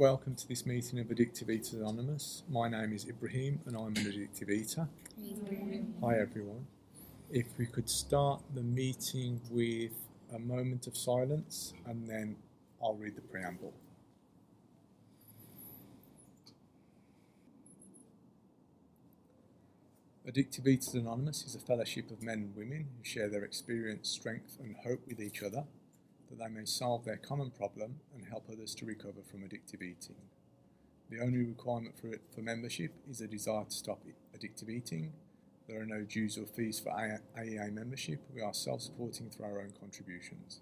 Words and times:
welcome 0.00 0.34
to 0.34 0.48
this 0.48 0.64
meeting 0.64 0.98
of 0.98 1.08
Addictive 1.08 1.50
Eaters 1.50 1.74
Anonymous. 1.74 2.42
My 2.48 2.70
name 2.70 2.94
is 2.94 3.06
Ibrahim 3.06 3.60
and 3.66 3.76
I'm 3.76 3.88
an 3.88 3.96
addictive 3.96 4.48
eater. 4.48 4.88
Hi 6.02 6.18
everyone. 6.18 6.66
If 7.30 7.48
we 7.58 7.66
could 7.66 7.90
start 7.90 8.40
the 8.54 8.62
meeting 8.62 9.42
with 9.50 9.92
a 10.34 10.38
moment 10.38 10.86
of 10.86 10.96
silence 10.96 11.74
and 11.84 12.08
then 12.08 12.36
I'll 12.82 12.94
read 12.94 13.14
the 13.14 13.20
preamble. 13.20 13.74
Addictive 20.26 20.66
Eaters 20.66 20.94
Anonymous 20.94 21.44
is 21.44 21.54
a 21.54 21.60
fellowship 21.60 22.10
of 22.10 22.22
men 22.22 22.38
and 22.38 22.56
women 22.56 22.88
who 22.96 23.04
share 23.04 23.28
their 23.28 23.44
experience, 23.44 24.08
strength, 24.08 24.56
and 24.60 24.76
hope 24.82 25.06
with 25.06 25.20
each 25.20 25.42
other 25.42 25.64
that 26.30 26.38
they 26.38 26.48
may 26.48 26.64
solve 26.64 27.04
their 27.04 27.16
common 27.16 27.50
problem 27.50 27.96
and 28.14 28.26
help 28.26 28.46
others 28.50 28.74
to 28.76 28.86
recover 28.86 29.22
from 29.28 29.40
addictive 29.40 29.82
eating. 29.82 30.16
The 31.10 31.20
only 31.20 31.38
requirement 31.38 31.98
for, 31.98 32.08
it, 32.08 32.22
for 32.32 32.40
membership 32.40 32.92
is 33.10 33.20
a 33.20 33.26
desire 33.26 33.64
to 33.64 33.70
stop 33.70 34.00
addictive 34.36 34.70
eating. 34.70 35.12
There 35.68 35.80
are 35.80 35.86
no 35.86 36.02
dues 36.02 36.38
or 36.38 36.46
fees 36.46 36.78
for 36.78 36.90
AEA 36.90 37.72
membership. 37.72 38.20
We 38.32 38.42
are 38.42 38.54
self 38.54 38.82
supporting 38.82 39.30
through 39.30 39.46
our 39.46 39.60
own 39.60 39.72
contributions. 39.78 40.60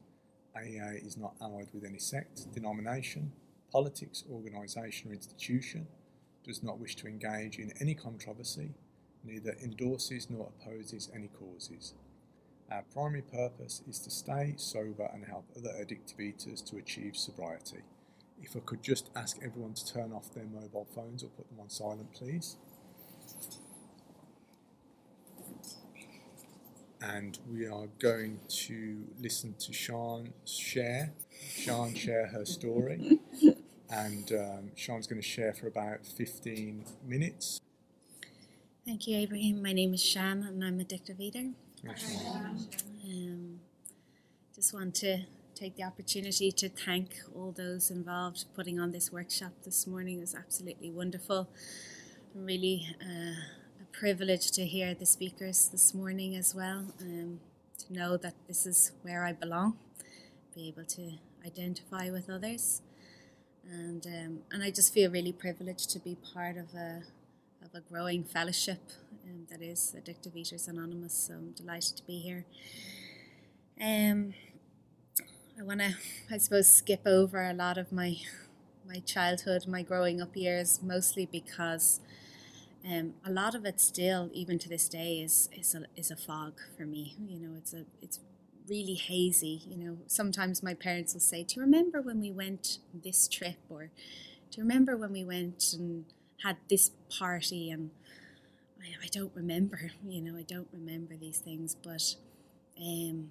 AEA 0.57 1.07
is 1.07 1.17
not 1.17 1.35
allied 1.41 1.69
with 1.73 1.85
any 1.85 1.99
sect, 1.99 2.53
denomination, 2.53 3.33
politics, 3.71 4.25
organisation, 4.31 5.11
or 5.11 5.15
institution, 5.15 5.87
does 6.45 6.63
not 6.63 6.79
wish 6.79 6.97
to 6.97 7.07
engage 7.07 7.59
in 7.59 7.73
any 7.81 7.95
controversy, 7.95 8.75
neither 9.23 9.55
endorses 9.63 10.31
nor 10.31 10.49
opposes 10.49 11.11
any 11.15 11.29
causes. 11.29 11.95
Our 12.71 12.83
primary 12.93 13.23
purpose 13.23 13.83
is 13.89 13.99
to 14.01 14.11
stay 14.11 14.55
sober 14.59 15.09
and 15.15 15.25
help 15.25 15.47
other 15.57 15.71
addictive 15.71 16.21
eaters 16.21 16.61
to 16.63 16.77
achieve 16.77 17.17
sobriety. 17.17 17.79
If 18.43 18.55
I 18.57 18.61
could 18.61 18.83
just 18.83 19.09
ask 19.17 19.39
everyone 19.43 19.73
to 19.73 19.87
turn 19.93 20.13
off 20.13 20.35
their 20.35 20.45
mobile 20.45 20.87
phones 20.95 21.23
or 21.25 21.29
put 21.29 21.49
them 21.49 21.61
on 21.61 21.71
silent, 21.71 22.13
please. 22.13 22.57
And 27.01 27.39
we 27.51 27.67
are 27.67 27.87
going 27.99 28.41
to 28.67 29.05
listen 29.19 29.55
to 29.61 29.73
Sean 29.73 30.35
share, 30.45 31.13
Sean 31.41 31.95
share 31.95 32.27
her 32.27 32.45
story. 32.45 33.21
and 33.91 34.31
um, 34.33 34.71
Sean's 34.77 35.07
going 35.07 35.23
to 35.23 35.27
share 35.27 35.55
for 35.55 35.69
about 35.69 36.05
15 36.05 36.85
minutes. 37.07 37.61
Thank 38.85 39.07
you, 39.07 39.17
Abraham. 39.17 39.63
My 39.63 39.73
name 39.73 39.95
is 39.95 40.03
Shan 40.05 40.43
and 40.43 40.63
I'm 40.63 40.79
addictive 40.79 41.19
eater. 41.19 41.51
Um, 43.05 43.61
just 44.55 44.75
want 44.75 44.95
to 44.97 45.21
take 45.55 45.77
the 45.77 45.85
opportunity 45.85 46.51
to 46.51 46.69
thank 46.69 47.17
all 47.37 47.53
those 47.53 47.91
involved 47.91 48.45
putting 48.55 48.81
on 48.81 48.91
this 48.91 49.13
workshop 49.13 49.53
this 49.65 49.87
morning. 49.87 50.19
It 50.19 50.21
was 50.21 50.35
absolutely 50.35 50.91
wonderful. 50.91 51.49
Really 52.35 52.87
uh, 53.01 53.35
a 53.81 53.87
privilege 53.93 54.51
to 54.53 54.67
hear 54.67 54.95
the 54.95 55.07
speakers 55.07 55.69
this 55.69 55.95
morning 55.95 56.35
as 56.35 56.53
well. 56.55 56.93
Um, 57.01 57.41
to 57.87 57.93
know 57.93 58.17
that 58.17 58.35
this 58.49 58.67
is 58.67 58.91
where 59.03 59.25
I 59.25 59.33
belong, 59.33 59.79
be 60.57 60.67
able 60.69 60.85
to 60.85 61.13
identify 61.47 62.11
with 62.11 62.29
others, 62.29 62.83
and 63.71 64.05
um, 64.05 64.39
and 64.51 64.65
I 64.65 64.71
just 64.73 64.93
feel 64.93 65.13
really 65.13 65.33
privileged 65.33 65.91
to 65.91 66.01
be 66.01 66.17
part 66.35 66.57
of 66.57 66.75
a 66.75 67.03
of 67.63 67.73
a 67.75 67.81
growing 67.81 68.25
fellowship 68.25 68.81
um, 69.29 69.47
that 69.51 69.63
is 69.63 69.95
Addictive 69.97 70.35
Eaters 70.37 70.69
Anonymous. 70.69 71.15
So 71.15 71.35
I'm 71.35 71.53
delighted 71.53 71.97
to 71.97 72.05
be 72.05 72.19
here. 72.19 72.47
Um, 73.81 74.35
I 75.59 75.63
want 75.63 75.81
to, 75.81 75.95
I 76.31 76.39
suppose, 76.39 76.69
skip 76.71 77.07
over 77.07 77.43
a 77.43 77.53
lot 77.53 77.79
of 77.79 77.93
my 77.93 78.17
my 78.87 79.01
childhood, 79.01 79.67
my 79.67 79.83
growing 79.83 80.23
up 80.23 80.35
years, 80.35 80.81
mostly 80.83 81.27
because 81.27 82.01
um, 82.89 83.15
a 83.25 83.31
lot 83.31 83.55
of 83.55 83.67
it 83.67 83.81
still, 83.81 84.31
even 84.33 84.59
to 84.61 84.69
this 84.69 84.89
day, 84.89 85.21
is 85.21 85.49
is 85.53 85.75
a, 85.75 85.83
is 85.97 86.11
a 86.11 86.17
fog 86.17 86.55
for 86.77 86.87
me. 86.87 87.17
You 87.27 87.41
know, 87.41 87.55
it's 87.57 87.75
a 87.75 87.85
it's 88.01 88.21
really 88.69 88.95
hazy. 88.95 89.63
You 89.69 89.77
know, 89.77 89.99
sometimes 90.07 90.63
my 90.63 90.75
parents 90.75 91.13
will 91.13 91.21
say, 91.21 91.45
"Do 91.45 91.57
you 91.57 91.63
remember 91.63 92.01
when 92.01 92.21
we 92.21 92.31
went 92.31 92.79
this 92.95 93.29
trip?" 93.29 93.59
or 93.69 93.91
"Do 94.51 94.59
you 94.59 94.63
remember 94.63 94.97
when 94.97 95.13
we 95.13 95.25
went 95.25 95.73
and 95.73 96.07
had 96.43 96.57
this 96.69 96.93
party?" 97.11 97.71
and 97.71 97.91
I, 99.03 99.09
don't 99.11 99.33
remember, 99.35 99.91
you 100.07 100.21
know, 100.21 100.37
I 100.37 100.43
don't 100.43 100.69
remember 100.73 101.17
these 101.17 101.39
things, 101.39 101.75
but 101.75 102.15
um, 102.81 103.31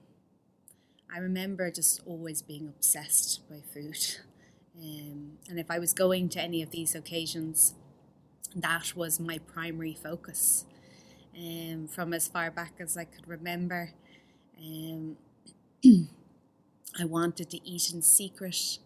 I 1.14 1.20
remember 1.20 1.72
just 1.72 2.02
always 2.06 2.42
being 2.42 2.68
obsessed 2.68 3.48
by 3.50 3.62
food. 3.74 3.98
Um, 4.80 5.38
and 5.50 5.60
if 5.60 5.72
I 5.72 5.80
was 5.80 5.94
going 5.94 6.30
to 6.30 6.42
any 6.42 6.62
of 6.62 6.72
these 6.72 6.94
occasions, 6.94 7.74
that 8.56 8.94
was 8.96 9.20
my 9.20 9.40
primary 9.40 9.94
focus. 9.94 10.66
Um, 11.38 11.88
from 11.88 12.14
as 12.14 12.28
far 12.28 12.50
back 12.52 12.74
as 12.80 12.98
I 12.98 13.06
could 13.06 13.28
remember, 13.28 13.92
um, 14.60 15.18
I 17.00 17.06
wanted 17.06 17.50
to 17.52 17.68
eat 17.68 17.92
in 17.94 18.02
secret. 18.02 18.80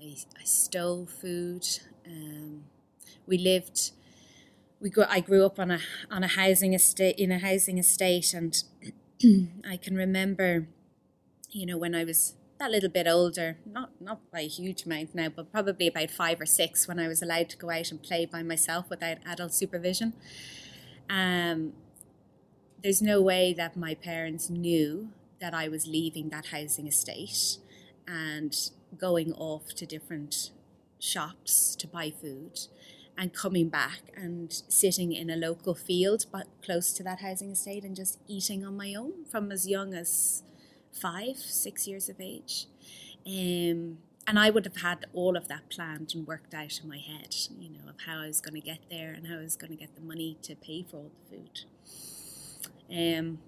I, 0.00 0.16
I 0.38 0.44
stole 0.44 1.06
food. 1.06 1.66
Um, 2.06 2.64
we 3.26 3.38
lived 3.38 3.92
we 4.80 4.90
grew, 4.90 5.04
I 5.08 5.20
grew 5.20 5.44
up 5.44 5.58
on 5.58 5.70
a 5.70 5.80
on 6.10 6.22
a 6.22 6.28
housing 6.28 6.74
estate 6.74 7.18
in 7.18 7.32
a 7.32 7.38
housing 7.38 7.78
estate, 7.78 8.32
and 8.34 8.62
I 9.68 9.76
can 9.76 9.96
remember, 9.96 10.68
you 11.50 11.66
know, 11.66 11.76
when 11.76 11.94
I 11.94 12.04
was 12.04 12.34
that 12.58 12.70
little 12.70 12.88
bit 12.88 13.06
older, 13.06 13.58
not 13.66 13.90
not 14.00 14.20
by 14.30 14.40
a 14.40 14.48
huge 14.48 14.84
amount 14.84 15.14
now, 15.14 15.28
but 15.28 15.52
probably 15.52 15.88
about 15.88 16.10
five 16.10 16.40
or 16.40 16.46
six, 16.46 16.86
when 16.86 16.98
I 16.98 17.08
was 17.08 17.22
allowed 17.22 17.48
to 17.50 17.56
go 17.56 17.70
out 17.70 17.90
and 17.90 18.02
play 18.02 18.26
by 18.26 18.42
myself 18.42 18.88
without 18.88 19.18
adult 19.26 19.52
supervision. 19.52 20.12
Um, 21.10 21.72
there's 22.82 23.02
no 23.02 23.20
way 23.20 23.52
that 23.54 23.76
my 23.76 23.94
parents 23.94 24.48
knew 24.48 25.08
that 25.40 25.54
I 25.54 25.68
was 25.68 25.86
leaving 25.86 26.28
that 26.30 26.46
housing 26.46 26.86
estate 26.86 27.58
and 28.06 28.54
going 28.96 29.32
off 29.32 29.74
to 29.74 29.86
different 29.86 30.50
shops 31.00 31.74
to 31.76 31.86
buy 31.86 32.10
food 32.10 32.58
and 33.18 33.34
coming 33.34 33.68
back 33.68 34.00
and 34.16 34.62
sitting 34.68 35.12
in 35.12 35.28
a 35.28 35.36
local 35.36 35.74
field 35.74 36.24
but 36.30 36.46
close 36.64 36.92
to 36.92 37.02
that 37.02 37.20
housing 37.20 37.50
estate 37.50 37.82
and 37.82 37.96
just 37.96 38.20
eating 38.28 38.64
on 38.64 38.76
my 38.76 38.94
own 38.94 39.24
from 39.24 39.50
as 39.50 39.66
young 39.66 39.92
as 39.92 40.44
five, 40.92 41.36
six 41.36 41.86
years 41.88 42.08
of 42.08 42.20
age. 42.20 42.66
Um, 43.26 43.98
and 44.26 44.38
I 44.38 44.50
would 44.50 44.64
have 44.66 44.76
had 44.82 45.06
all 45.12 45.36
of 45.36 45.48
that 45.48 45.68
planned 45.68 46.12
and 46.14 46.26
worked 46.26 46.54
out 46.54 46.80
in 46.80 46.88
my 46.88 46.98
head, 46.98 47.34
you 47.58 47.70
know, 47.70 47.88
of 47.88 47.96
how 48.06 48.20
I 48.20 48.26
was 48.28 48.40
going 48.40 48.54
to 48.54 48.60
get 48.60 48.78
there 48.88 49.12
and 49.12 49.26
how 49.26 49.36
I 49.36 49.42
was 49.42 49.56
going 49.56 49.70
to 49.70 49.76
get 49.76 49.94
the 49.96 50.02
money 50.02 50.36
to 50.42 50.54
pay 50.54 50.84
for 50.88 50.98
all 50.98 51.10
the 51.30 51.36
food. 51.36 51.60
Um, 52.90 53.38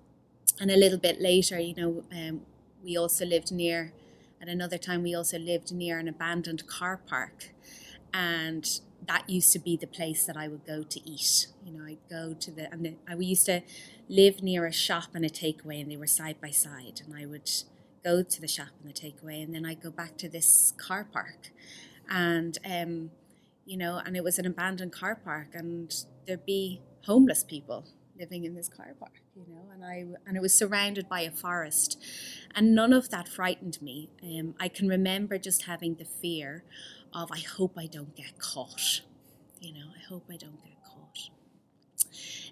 and 0.60 0.70
a 0.70 0.76
little 0.76 0.98
bit 0.98 1.20
later, 1.20 1.58
you 1.60 1.74
know, 1.74 2.04
um, 2.10 2.40
we 2.82 2.96
also 2.96 3.24
lived 3.24 3.52
near, 3.52 3.92
at 4.40 4.48
another 4.48 4.78
time, 4.78 5.02
we 5.02 5.14
also 5.14 5.38
lived 5.38 5.72
near 5.72 5.98
an 5.98 6.08
abandoned 6.08 6.66
car 6.66 6.98
park. 7.06 7.50
And 8.12 8.80
that 9.06 9.28
used 9.28 9.52
to 9.52 9.58
be 9.58 9.76
the 9.76 9.86
place 9.86 10.26
that 10.26 10.36
I 10.36 10.48
would 10.48 10.66
go 10.66 10.82
to 10.82 11.00
eat. 11.08 11.46
You 11.64 11.72
know, 11.72 11.84
I'd 11.84 12.08
go 12.08 12.34
to 12.34 12.50
the, 12.50 12.72
and 12.72 12.84
the, 12.84 12.94
I 13.08 13.14
we 13.14 13.26
used 13.26 13.46
to 13.46 13.62
live 14.08 14.42
near 14.42 14.66
a 14.66 14.72
shop 14.72 15.14
and 15.14 15.24
a 15.24 15.30
takeaway, 15.30 15.80
and 15.80 15.90
they 15.90 15.96
were 15.96 16.06
side 16.06 16.40
by 16.40 16.50
side. 16.50 17.00
And 17.04 17.14
I 17.14 17.26
would 17.26 17.50
go 18.04 18.22
to 18.22 18.40
the 18.40 18.48
shop 18.48 18.68
and 18.82 18.90
the 18.90 18.94
takeaway, 18.94 19.42
and 19.42 19.54
then 19.54 19.64
I'd 19.64 19.82
go 19.82 19.90
back 19.90 20.16
to 20.18 20.28
this 20.28 20.72
car 20.76 21.04
park. 21.04 21.50
And, 22.08 22.58
um, 22.64 23.10
you 23.64 23.76
know, 23.76 24.00
and 24.04 24.16
it 24.16 24.24
was 24.24 24.38
an 24.38 24.46
abandoned 24.46 24.92
car 24.92 25.14
park, 25.14 25.48
and 25.54 25.94
there'd 26.26 26.46
be 26.46 26.80
homeless 27.04 27.44
people 27.44 27.86
living 28.18 28.44
in 28.44 28.54
this 28.54 28.68
car 28.68 28.94
park, 28.98 29.14
you 29.34 29.44
know, 29.48 29.62
and 29.72 29.82
I 29.82 30.04
and 30.26 30.36
it 30.36 30.42
was 30.42 30.52
surrounded 30.52 31.08
by 31.08 31.22
a 31.22 31.30
forest, 31.30 31.98
and 32.54 32.74
none 32.74 32.92
of 32.92 33.08
that 33.10 33.26
frightened 33.28 33.80
me. 33.80 34.10
Um, 34.22 34.54
I 34.60 34.68
can 34.68 34.88
remember 34.88 35.38
just 35.38 35.64
having 35.64 35.94
the 35.94 36.04
fear 36.04 36.62
of 37.14 37.30
I 37.32 37.40
hope 37.40 37.74
I 37.78 37.86
don't 37.86 38.14
get 38.16 38.38
caught. 38.38 39.02
You 39.60 39.74
know, 39.74 39.86
I 39.96 40.02
hope 40.08 40.24
I 40.30 40.36
don't 40.36 40.62
get 40.64 40.82
caught. 40.84 41.30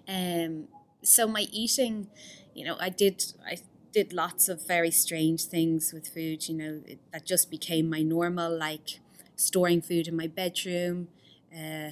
Um, 0.07 0.67
so 1.03 1.27
my 1.27 1.47
eating, 1.51 2.07
you 2.53 2.65
know, 2.65 2.77
I 2.79 2.89
did 2.89 3.23
I 3.45 3.57
did 3.91 4.13
lots 4.13 4.49
of 4.49 4.67
very 4.67 4.91
strange 4.91 5.45
things 5.45 5.93
with 5.93 6.07
food. 6.07 6.47
You 6.47 6.55
know, 6.55 6.81
it, 6.85 6.99
that 7.11 7.25
just 7.25 7.49
became 7.49 7.89
my 7.89 8.01
normal, 8.01 8.55
like 8.55 8.99
storing 9.35 9.81
food 9.81 10.07
in 10.07 10.15
my 10.15 10.27
bedroom. 10.27 11.07
Uh, 11.53 11.91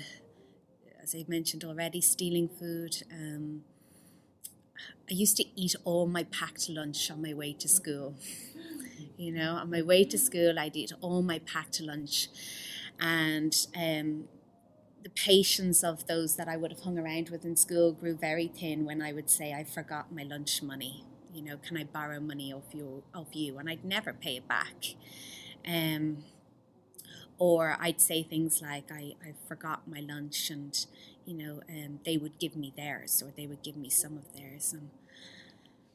as 1.01 1.15
I 1.15 1.25
mentioned 1.27 1.63
already, 1.63 2.01
stealing 2.01 2.49
food. 2.49 3.03
Um, 3.11 3.63
I 5.09 5.13
used 5.13 5.37
to 5.37 5.45
eat 5.55 5.75
all 5.85 6.05
my 6.05 6.23
packed 6.25 6.69
lunch 6.69 7.09
on 7.09 7.21
my 7.21 7.33
way 7.33 7.53
to 7.53 7.67
school. 7.67 8.15
You 9.17 9.31
know, 9.31 9.53
on 9.55 9.71
my 9.71 9.81
way 9.81 10.03
to 10.03 10.17
school, 10.17 10.59
I'd 10.59 10.75
eat 10.75 10.91
all 11.01 11.21
my 11.21 11.39
packed 11.39 11.81
lunch. 11.81 12.27
And 12.99 13.55
um, 13.75 14.25
the 15.03 15.09
patience 15.09 15.83
of 15.83 16.07
those 16.07 16.35
that 16.37 16.47
I 16.47 16.57
would 16.57 16.71
have 16.71 16.81
hung 16.81 16.99
around 16.99 17.29
with 17.29 17.45
in 17.45 17.55
school 17.55 17.91
grew 17.93 18.15
very 18.15 18.47
thin 18.47 18.85
when 18.85 19.01
I 19.01 19.13
would 19.13 19.29
say, 19.29 19.53
I 19.53 19.63
forgot 19.63 20.13
my 20.13 20.23
lunch 20.23 20.61
money. 20.63 21.05
You 21.33 21.43
know, 21.43 21.57
can 21.57 21.77
I 21.77 21.83
borrow 21.85 22.19
money 22.19 22.51
of 22.51 22.63
you? 22.73 23.03
Of 23.13 23.33
you? 23.33 23.57
And 23.59 23.69
I'd 23.69 23.85
never 23.85 24.13
pay 24.13 24.37
it 24.37 24.47
back. 24.47 24.95
Um, 25.67 26.23
or 27.37 27.77
I'd 27.79 28.01
say 28.01 28.23
things 28.23 28.61
like 28.61 28.91
I, 28.91 29.13
I 29.23 29.33
forgot 29.47 29.87
my 29.87 29.99
lunch 29.99 30.49
and 30.49 30.85
you 31.25 31.35
know 31.35 31.61
um, 31.69 31.99
they 32.05 32.17
would 32.17 32.39
give 32.39 32.55
me 32.55 32.73
theirs 32.75 33.21
or 33.25 33.31
they 33.35 33.45
would 33.47 33.61
give 33.61 33.77
me 33.77 33.89
some 33.89 34.17
of 34.17 34.33
theirs 34.33 34.73
and 34.73 34.89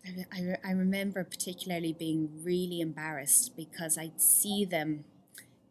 I, 0.05 0.27
I, 0.33 0.57
I 0.65 0.73
remember 0.73 1.23
particularly 1.25 1.93
being 1.93 2.43
really 2.43 2.81
embarrassed 2.81 3.57
because 3.57 3.97
I'd 3.97 4.21
see 4.21 4.65
them 4.65 5.05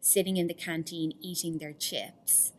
sitting 0.02 0.36
in 0.36 0.48
the 0.48 0.54
canteen 0.54 1.14
eating 1.22 1.56
their 1.56 1.72
chips. 1.72 2.52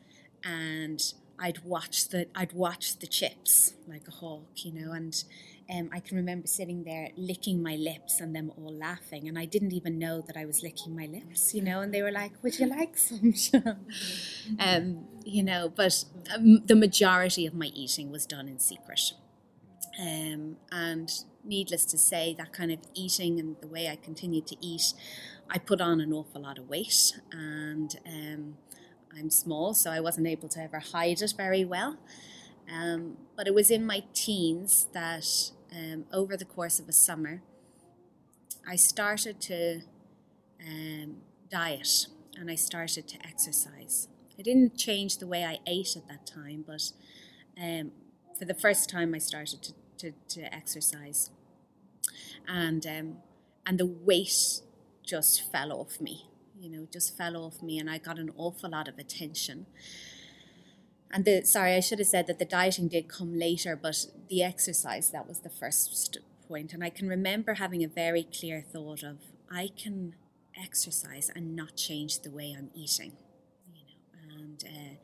And 0.44 1.00
I'd 1.40 1.64
watch 1.64 2.08
the 2.08 2.28
I'd 2.36 2.54
watch 2.54 2.98
the 2.98 3.08
chips 3.08 3.74
like 3.88 4.08
a 4.08 4.12
hawk, 4.12 4.66
you 4.66 4.72
know, 4.72 4.94
and 4.94 5.24
um, 5.70 5.90
I 5.94 6.00
can 6.00 6.18
remember 6.18 6.48
sitting 6.48 6.84
there 6.84 7.10
licking 7.16 7.62
my 7.62 7.76
lips 7.76 8.20
and 8.20 8.36
them 8.36 8.52
all 8.58 8.74
laughing, 8.74 9.28
and 9.28 9.38
I 9.40 9.46
didn't 9.46 9.74
even 9.74 9.98
know 9.98 10.22
that 10.22 10.38
I 10.38 10.46
was 10.46 10.62
licking 10.62 10.96
my 10.96 11.06
lips, 11.06 11.54
you 11.54 11.62
know, 11.62 11.82
and 11.82 11.94
they 11.94 12.02
were 12.02 12.12
like, 12.12 12.32
"Would 12.44 12.60
you 12.60 12.68
like 12.68 12.98
some?" 12.98 13.34
um, 14.60 15.06
you 15.26 15.44
know, 15.44 15.72
but 15.74 16.06
um, 16.34 16.64
the 16.66 16.76
majority 16.76 17.46
of 17.46 17.54
my 17.54 17.68
eating 17.68 18.12
was 18.12 18.26
done 18.26 18.48
in 18.48 18.60
secret, 18.60 19.14
um, 20.00 20.58
and 20.72 21.12
needless 21.44 21.86
to 21.86 21.98
say, 21.98 22.36
that 22.38 22.54
kind 22.54 22.72
of 22.72 22.80
eating 22.94 23.40
and 23.40 23.56
the 23.62 23.68
way 23.68 23.90
I 23.90 23.96
continued 23.96 24.48
to 24.48 24.56
eat, 24.62 24.94
I 25.50 25.58
put 25.58 25.82
on 25.82 26.00
an 26.02 26.14
awful 26.14 26.42
lot 26.42 26.58
of 26.58 26.70
weight, 26.70 27.14
and 27.32 27.96
um, 28.06 28.58
I'm 29.18 29.30
small, 29.30 29.74
so 29.74 29.92
I 29.92 30.00
wasn't 30.00 30.28
able 30.28 30.50
to 30.50 30.62
ever 30.62 30.80
hide 30.80 31.22
it 31.22 31.34
very 31.38 31.66
well. 31.66 31.98
Um, 32.72 33.18
but 33.36 33.48
it 33.48 33.54
was 33.54 33.70
in 33.70 33.86
my 33.86 34.04
teens 34.14 34.88
that 34.94 35.52
um, 35.72 36.06
over 36.14 36.38
the 36.38 36.46
course 36.46 36.80
of 36.80 36.88
a 36.88 36.94
summer, 36.94 37.42
I 38.68 38.76
started 38.78 39.42
to 39.42 39.82
um, 40.66 41.18
diet 41.50 42.08
and 42.38 42.50
I 42.50 42.56
started 42.56 43.08
to 43.10 43.18
exercise. 43.26 44.08
I 44.40 44.42
didn't 44.42 44.78
change 44.78 45.18
the 45.18 45.28
way 45.28 45.44
I 45.44 45.60
ate 45.68 45.96
at 45.96 46.08
that 46.08 46.26
time, 46.26 46.64
but 46.66 46.92
um, 47.62 47.92
for 48.38 48.46
the 48.46 48.54
first 48.54 48.90
time, 48.90 49.14
I 49.14 49.20
started 49.20 49.62
to, 49.64 49.74
to, 50.04 50.14
to 50.30 50.54
exercise. 50.54 51.30
And, 52.48 52.86
um, 52.86 53.18
and 53.66 53.80
the 53.80 53.86
weight 53.86 54.62
just 55.04 55.52
fell 55.52 55.72
off 55.72 56.00
me, 56.00 56.30
you 56.60 56.70
know, 56.70 56.88
just 56.92 57.18
fell 57.18 57.38
off 57.38 57.62
me, 57.62 57.80
and 57.80 57.90
I 57.90 57.98
got 57.98 58.20
an 58.20 58.32
awful 58.38 58.70
lot 58.70 58.88
of 58.88 58.98
attention 58.98 59.66
and 61.14 61.26
the 61.26 61.46
sorry, 61.46 61.76
I 61.76 61.80
should 61.80 62.00
have 62.00 62.08
said 62.08 62.26
that 62.26 62.40
the 62.40 62.46
dieting 62.46 62.88
did 62.88 63.08
come 63.08 63.38
later, 63.38 63.76
but 63.76 64.08
the 64.30 64.42
exercise 64.42 65.12
that 65.12 65.28
was 65.28 65.42
the 65.42 65.50
first 65.50 66.18
point. 66.48 66.74
And 66.74 66.84
I 66.84 66.90
can 66.90 67.08
remember 67.08 67.54
having 67.54 67.84
a 67.84 67.88
very 67.88 68.24
clear 68.24 68.62
thought 68.62 69.04
of 69.04 69.20
I 69.50 69.70
can 69.78 70.16
exercise 70.60 71.30
and 71.36 71.56
not 71.56 71.76
change 71.76 72.22
the 72.22 72.32
way 72.32 72.56
I'm 72.58 72.72
eating, 72.74 73.14
you 73.72 73.84
know, 73.84 74.36
and. 74.36 74.64
Uh, 74.68 74.96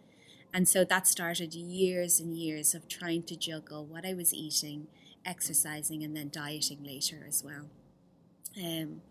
and 0.54 0.68
so 0.68 0.84
that 0.84 1.07
started 1.07 1.54
years 1.54 2.19
and 2.19 2.36
years 2.36 2.74
of 2.74 2.88
trying 2.88 3.24
to 3.24 3.36
juggle 3.36 3.86
what 3.86 4.06
I 4.06 4.13
was 4.13 4.34
eating, 4.34 4.88
exercising, 5.25 6.04
and 6.04 6.16
then 6.16 6.30
dieting 6.30 6.84
later 6.84 7.24
as 7.28 7.44
well. 7.44 7.69
Um, 8.57 9.01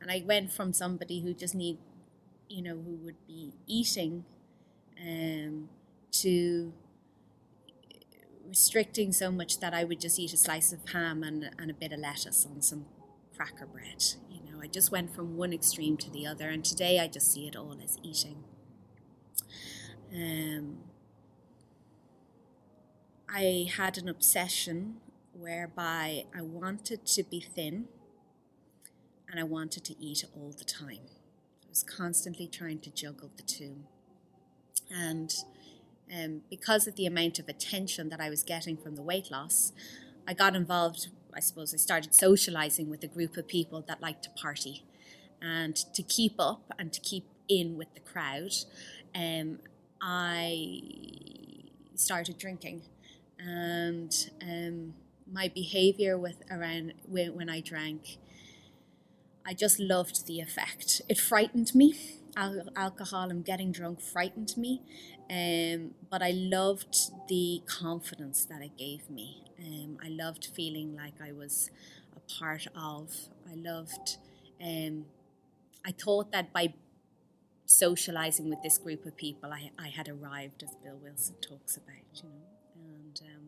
and 0.00 0.10
I 0.10 0.22
went 0.26 0.52
from 0.52 0.72
somebody 0.72 1.20
who 1.20 1.34
just 1.34 1.54
need, 1.54 1.78
you 2.48 2.62
know, 2.62 2.74
who 2.74 2.96
would 3.04 3.26
be 3.26 3.52
eating 3.66 4.24
um, 5.00 5.68
to 6.12 6.72
restricting 8.48 9.12
so 9.12 9.30
much 9.30 9.60
that 9.60 9.74
I 9.74 9.84
would 9.84 10.00
just 10.00 10.18
eat 10.18 10.32
a 10.32 10.36
slice 10.36 10.72
of 10.72 10.88
ham 10.90 11.22
and, 11.22 11.50
and 11.58 11.70
a 11.70 11.74
bit 11.74 11.92
of 11.92 12.00
lettuce 12.00 12.46
on 12.46 12.62
some 12.62 12.86
cracker 13.36 13.66
bread. 13.66 14.04
You 14.30 14.40
know, 14.50 14.60
I 14.62 14.66
just 14.66 14.90
went 14.90 15.14
from 15.14 15.36
one 15.36 15.52
extreme 15.52 15.96
to 15.98 16.10
the 16.10 16.26
other, 16.26 16.48
and 16.50 16.64
today 16.64 16.98
I 16.98 17.08
just 17.08 17.32
see 17.32 17.46
it 17.46 17.56
all 17.56 17.76
as 17.82 17.98
eating. 18.02 18.44
Um, 20.14 20.78
I 23.28 23.68
had 23.76 23.98
an 23.98 24.08
obsession 24.08 24.96
whereby 25.32 26.24
I 26.34 26.42
wanted 26.42 27.04
to 27.06 27.22
be 27.24 27.40
thin 27.40 27.86
and 29.28 29.40
I 29.40 29.42
wanted 29.42 29.84
to 29.84 29.94
eat 30.00 30.24
all 30.34 30.54
the 30.56 30.64
time. 30.64 31.00
I 31.64 31.68
was 31.68 31.82
constantly 31.82 32.46
trying 32.46 32.78
to 32.80 32.90
juggle 32.90 33.30
the 33.36 33.42
two. 33.42 33.76
And 34.90 35.34
um, 36.14 36.42
because 36.48 36.86
of 36.86 36.94
the 36.96 37.06
amount 37.06 37.38
of 37.38 37.48
attention 37.48 38.08
that 38.10 38.20
I 38.20 38.30
was 38.30 38.42
getting 38.42 38.76
from 38.76 38.94
the 38.94 39.02
weight 39.02 39.30
loss, 39.30 39.72
I 40.26 40.34
got 40.34 40.54
involved. 40.54 41.08
I 41.34 41.40
suppose 41.40 41.74
I 41.74 41.76
started 41.76 42.14
socializing 42.14 42.88
with 42.88 43.02
a 43.02 43.08
group 43.08 43.36
of 43.36 43.48
people 43.48 43.84
that 43.88 44.00
liked 44.00 44.22
to 44.24 44.30
party, 44.30 44.84
and 45.42 45.76
to 45.76 46.02
keep 46.02 46.34
up 46.38 46.72
and 46.78 46.92
to 46.92 47.00
keep 47.00 47.26
in 47.48 47.76
with 47.76 47.92
the 47.94 48.00
crowd, 48.00 48.52
um, 49.14 49.58
I 50.06 50.82
started 51.96 52.38
drinking, 52.38 52.82
and 53.38 54.12
um, 54.42 54.94
my 55.30 55.48
behavior 55.48 56.16
with 56.16 56.42
around 56.50 56.94
when, 57.08 57.34
when 57.34 57.48
I 57.50 57.60
drank, 57.60 58.18
I 59.46 59.54
just 59.54 59.78
loved 59.78 60.26
the 60.26 60.40
effect. 60.40 61.02
It 61.08 61.18
frightened 61.18 61.74
me. 61.74 61.94
Al- 62.38 62.68
alcohol 62.76 63.30
and 63.30 63.42
getting 63.46 63.72
drunk 63.72 64.02
frightened 64.02 64.58
me 64.58 64.82
um, 65.30 65.92
but 66.10 66.20
I 66.22 66.32
loved 66.32 66.96
the 67.28 67.62
confidence 67.66 68.44
that 68.44 68.60
it 68.62 68.76
gave 68.76 69.08
me. 69.08 69.42
Um, 69.58 69.96
I 70.04 70.08
loved 70.08 70.48
feeling 70.54 70.94
like 70.94 71.14
I 71.20 71.32
was 71.32 71.70
a 72.14 72.20
part 72.38 72.66
of. 72.76 73.10
I 73.50 73.54
loved. 73.56 74.18
Um, 74.62 75.06
I 75.84 75.92
thought 75.92 76.32
that 76.32 76.52
by 76.52 76.74
socializing 77.66 78.48
with 78.48 78.62
this 78.62 78.78
group 78.78 79.04
of 79.04 79.16
people, 79.16 79.52
I, 79.52 79.70
I 79.78 79.88
had 79.88 80.08
arrived, 80.08 80.62
as 80.62 80.74
Bill 80.82 80.98
Wilson 81.02 81.36
talks 81.40 81.76
about, 81.76 81.96
you 82.14 82.22
know, 82.24 82.46
and 82.74 83.20
um, 83.34 83.42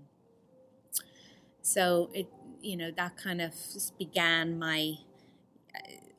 so 1.63 2.11
it, 2.13 2.29
you 2.61 2.77
know, 2.77 2.91
that 2.91 3.17
kind 3.17 3.41
of 3.41 3.55
began 3.99 4.59
my 4.59 4.99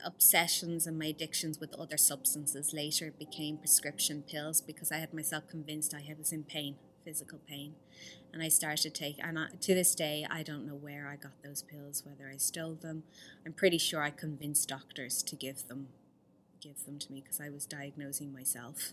obsessions 0.04 0.86
and 0.86 0.98
my 0.98 1.06
addictions 1.06 1.60
with 1.60 1.74
other 1.74 1.96
substances 1.96 2.72
later 2.72 3.12
became 3.18 3.56
prescription 3.56 4.22
pills 4.22 4.60
because 4.60 4.90
I 4.90 4.98
had 4.98 5.12
myself 5.12 5.48
convinced 5.48 5.94
I 5.94 6.14
was 6.18 6.32
in 6.32 6.44
pain, 6.44 6.76
physical 7.04 7.38
pain. 7.46 7.74
And 8.32 8.42
I 8.42 8.48
started 8.48 8.82
to 8.82 8.90
take, 8.90 9.16
and 9.22 9.38
I, 9.38 9.46
to 9.60 9.74
this 9.74 9.94
day, 9.94 10.26
I 10.30 10.42
don't 10.42 10.66
know 10.66 10.74
where 10.74 11.08
I 11.08 11.16
got 11.16 11.42
those 11.42 11.62
pills, 11.62 12.04
whether 12.06 12.30
I 12.32 12.36
stole 12.36 12.74
them. 12.74 13.02
I'm 13.44 13.52
pretty 13.52 13.78
sure 13.78 14.02
I 14.02 14.10
convinced 14.10 14.68
doctors 14.68 15.22
to 15.24 15.36
give 15.36 15.66
them, 15.66 15.88
give 16.60 16.84
them 16.84 16.98
to 16.98 17.12
me 17.12 17.20
because 17.22 17.40
I 17.40 17.48
was 17.50 17.66
diagnosing 17.66 18.32
myself. 18.32 18.92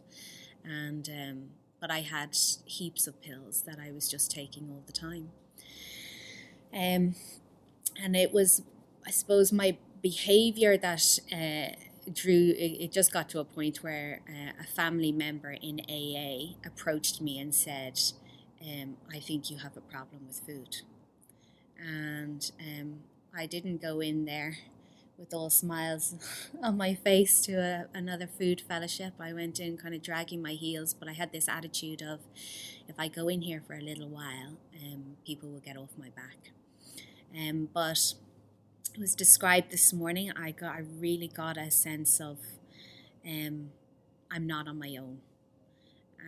And, 0.64 1.10
um, 1.10 1.44
but 1.80 1.92
I 1.92 2.02
had 2.02 2.36
heaps 2.66 3.08
of 3.08 3.22
pills 3.22 3.64
that 3.64 3.78
I 3.80 3.92
was 3.92 4.10
just 4.10 4.32
taking 4.32 4.70
all 4.70 4.84
the 4.86 4.94
time. 4.94 5.30
Um, 6.74 7.16
and 8.02 8.16
it 8.16 8.34
was, 8.34 8.64
I 9.06 9.12
suppose, 9.12 9.52
my 9.52 9.78
behavior 10.02 10.78
that 10.78 11.20
uh, 11.32 11.76
drew 12.12 12.54
it 12.58 12.92
just 12.92 13.12
got 13.12 13.30
to 13.30 13.40
a 13.40 13.46
point 13.46 13.78
where 13.78 14.22
uh, 14.30 14.52
a 14.62 14.66
family 14.66 15.12
member 15.12 15.52
in 15.52 15.82
AA 15.90 16.56
approached 16.66 17.22
me 17.22 17.40
and 17.40 17.54
said, 17.54 18.00
um, 18.62 18.98
I 19.14 19.20
think 19.20 19.50
you 19.50 19.58
have 19.58 19.78
a 19.78 19.82
problem 19.82 20.24
with 20.28 20.40
food. 20.40 20.78
And 21.80 22.50
um, 22.60 23.00
I 23.36 23.46
didn't 23.46 23.82
go 23.82 24.00
in 24.00 24.26
there 24.26 24.58
with 25.18 25.34
all 25.34 25.50
smiles 25.50 26.16
on 26.64 26.78
my 26.78 26.94
face 26.94 27.42
to 27.42 27.54
a, 27.54 27.86
another 27.94 28.28
food 28.28 28.62
fellowship. 28.62 29.14
I 29.20 29.34
went 29.34 29.60
in 29.60 29.78
kind 29.78 29.96
of 29.96 30.02
dragging 30.02 30.42
my 30.42 30.52
heels, 30.52 30.94
but 30.94 31.08
I 31.10 31.14
had 31.14 31.32
this 31.32 31.50
attitude 31.50 32.02
of 32.02 32.20
if 32.88 32.96
I 33.00 33.08
go 33.08 33.28
in 33.28 33.42
here 33.42 33.62
for 33.66 33.74
a 33.74 33.82
little 33.82 34.10
while, 34.10 34.58
um, 34.84 35.18
people 35.26 35.50
will 35.50 35.60
get 35.60 35.78
off 35.78 35.90
my 35.98 36.10
back. 36.10 36.52
Um, 37.36 37.70
but 37.74 38.14
was 39.00 39.16
described 39.16 39.72
this 39.72 39.94
morning, 39.94 40.32
I 40.36 40.52
got 40.52 40.76
I 40.76 40.80
really 41.00 41.28
got 41.28 41.58
a 41.58 41.70
sense 41.70 42.20
of 42.20 42.38
um, 43.26 43.72
I'm 44.32 44.48
not 44.48 44.68
on 44.68 44.80
my 44.80 44.96
own. 45.00 45.20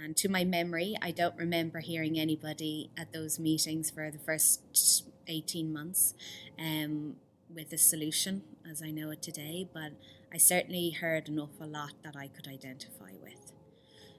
And 0.04 0.16
to 0.18 0.30
my 0.30 0.44
memory, 0.44 0.96
I 1.02 1.12
don't 1.12 1.36
remember 1.36 1.80
hearing 1.80 2.20
anybody 2.20 2.90
at 2.98 3.12
those 3.12 3.40
meetings 3.40 3.90
for 3.90 4.10
the 4.12 4.20
first 4.20 5.04
18 5.28 5.74
months 5.74 6.14
um, 6.58 7.16
with 7.54 7.74
a 7.74 7.78
solution 7.78 8.44
as 8.70 8.82
I 8.82 8.92
know 8.92 9.12
it 9.12 9.22
today, 9.22 9.68
but 9.74 9.92
I 10.34 10.38
certainly 10.38 10.92
heard 10.92 11.28
an 11.28 11.40
awful 11.40 11.68
lot 11.68 11.94
that 12.04 12.16
I 12.16 12.28
could 12.28 12.48
identify 12.48 13.14
with. 13.22 13.52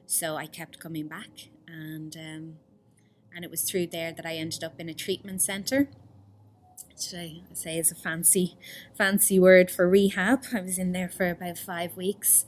So 0.06 0.36
I 0.36 0.46
kept 0.46 0.80
coming 0.80 1.06
back, 1.06 1.48
and 1.68 2.16
um, 2.16 2.54
and 3.34 3.44
it 3.44 3.50
was 3.50 3.62
through 3.62 3.88
there 3.88 4.12
that 4.12 4.26
I 4.26 4.34
ended 4.34 4.64
up 4.64 4.80
in 4.80 4.88
a 4.88 4.94
treatment 4.94 5.40
centre 5.42 5.88
which 7.00 7.14
I 7.14 7.40
say 7.54 7.78
is 7.78 7.90
a 7.90 7.94
fancy, 7.94 8.56
fancy 8.96 9.38
word 9.38 9.70
for 9.70 9.88
rehab. 9.88 10.44
I 10.54 10.60
was 10.60 10.78
in 10.78 10.92
there 10.92 11.08
for 11.08 11.30
about 11.30 11.58
five 11.58 11.96
weeks, 11.96 12.44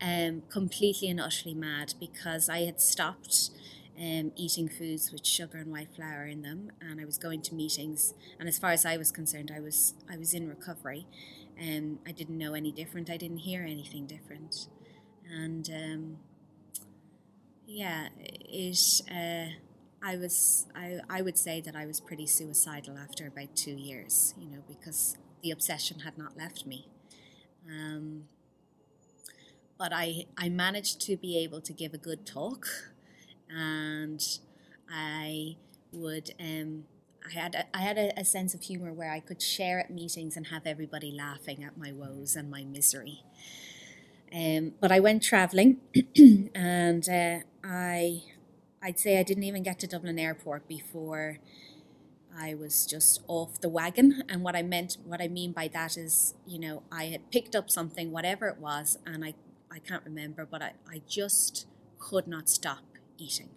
um, 0.00 0.42
completely 0.48 1.08
and 1.08 1.20
utterly 1.20 1.54
mad 1.54 1.94
because 2.00 2.48
I 2.48 2.60
had 2.60 2.80
stopped 2.80 3.50
um, 4.00 4.32
eating 4.36 4.68
foods 4.68 5.12
with 5.12 5.26
sugar 5.26 5.58
and 5.58 5.70
white 5.70 5.94
flour 5.94 6.24
in 6.26 6.42
them, 6.42 6.72
and 6.80 7.00
I 7.00 7.04
was 7.04 7.18
going 7.18 7.42
to 7.42 7.54
meetings. 7.54 8.14
And 8.38 8.48
as 8.48 8.58
far 8.58 8.70
as 8.70 8.86
I 8.86 8.96
was 8.96 9.12
concerned, 9.12 9.52
I 9.54 9.60
was 9.60 9.94
I 10.10 10.16
was 10.16 10.32
in 10.34 10.48
recovery. 10.48 11.06
Um, 11.60 11.98
I 12.06 12.12
didn't 12.12 12.38
know 12.38 12.54
any 12.54 12.72
different. 12.72 13.10
I 13.10 13.18
didn't 13.18 13.38
hear 13.38 13.62
anything 13.62 14.06
different. 14.06 14.68
and 15.30 15.68
um, 15.70 16.16
yeah, 17.66 18.08
it. 18.18 19.02
Uh, 19.10 19.52
I 20.02 20.16
was 20.16 20.66
I, 20.74 21.00
I 21.10 21.22
would 21.22 21.38
say 21.38 21.60
that 21.60 21.76
I 21.76 21.86
was 21.86 22.00
pretty 22.00 22.26
suicidal 22.26 22.96
after 22.98 23.26
about 23.26 23.54
two 23.54 23.72
years, 23.72 24.34
you 24.38 24.48
know, 24.48 24.62
because 24.66 25.16
the 25.42 25.50
obsession 25.50 26.00
had 26.00 26.16
not 26.16 26.36
left 26.36 26.66
me. 26.66 26.88
Um, 27.68 28.24
but 29.78 29.92
I 29.92 30.26
I 30.36 30.48
managed 30.48 31.00
to 31.02 31.16
be 31.16 31.38
able 31.38 31.60
to 31.62 31.72
give 31.72 31.94
a 31.94 31.98
good 31.98 32.26
talk, 32.26 32.66
and 33.54 34.22
I 34.90 35.56
would 35.92 36.30
um, 36.40 36.84
I 37.26 37.32
had 37.38 37.54
a, 37.54 37.76
I 37.76 37.80
had 37.80 37.98
a, 37.98 38.12
a 38.18 38.24
sense 38.24 38.54
of 38.54 38.62
humor 38.62 38.92
where 38.92 39.10
I 39.10 39.20
could 39.20 39.42
share 39.42 39.78
at 39.78 39.90
meetings 39.90 40.36
and 40.36 40.46
have 40.48 40.66
everybody 40.66 41.12
laughing 41.12 41.62
at 41.64 41.76
my 41.76 41.92
woes 41.92 42.36
and 42.36 42.50
my 42.50 42.64
misery. 42.64 43.22
Um, 44.34 44.72
but 44.80 44.92
I 44.92 45.00
went 45.00 45.22
traveling, 45.22 45.78
and 46.54 47.08
uh, 47.08 47.38
I 47.64 48.22
I'd 48.82 48.98
say 48.98 49.18
I 49.18 49.22
didn't 49.22 49.44
even 49.44 49.62
get 49.62 49.78
to 49.80 49.86
Dublin 49.86 50.18
Airport 50.18 50.66
before 50.66 51.38
I 52.36 52.54
was 52.54 52.86
just 52.86 53.22
off 53.28 53.60
the 53.60 53.68
wagon. 53.68 54.22
And 54.28 54.42
what 54.42 54.56
I 54.56 54.62
meant, 54.62 54.96
what 55.04 55.20
I 55.20 55.28
mean 55.28 55.52
by 55.52 55.68
that 55.68 55.96
is, 55.98 56.34
you 56.46 56.58
know, 56.58 56.82
I 56.90 57.06
had 57.06 57.30
picked 57.30 57.54
up 57.54 57.70
something, 57.70 58.10
whatever 58.12 58.48
it 58.48 58.58
was, 58.58 58.98
and 59.04 59.24
I, 59.24 59.34
I 59.70 59.80
can't 59.80 60.04
remember, 60.04 60.46
but 60.46 60.62
I, 60.62 60.72
I 60.88 61.02
just 61.08 61.66
could 61.98 62.26
not 62.26 62.48
stop 62.48 62.80
eating. 63.20 63.50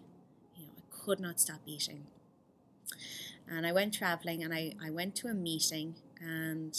You 0.56 0.66
know, 0.66 0.72
I 0.78 0.82
could 1.04 1.20
not 1.20 1.40
stop 1.40 1.60
eating. 1.66 2.06
And 3.48 3.66
I 3.66 3.72
went 3.72 3.94
traveling 3.94 4.42
and 4.42 4.54
I, 4.54 4.74
I 4.84 4.90
went 4.90 5.16
to 5.16 5.28
a 5.28 5.34
meeting 5.34 5.96
and 6.20 6.74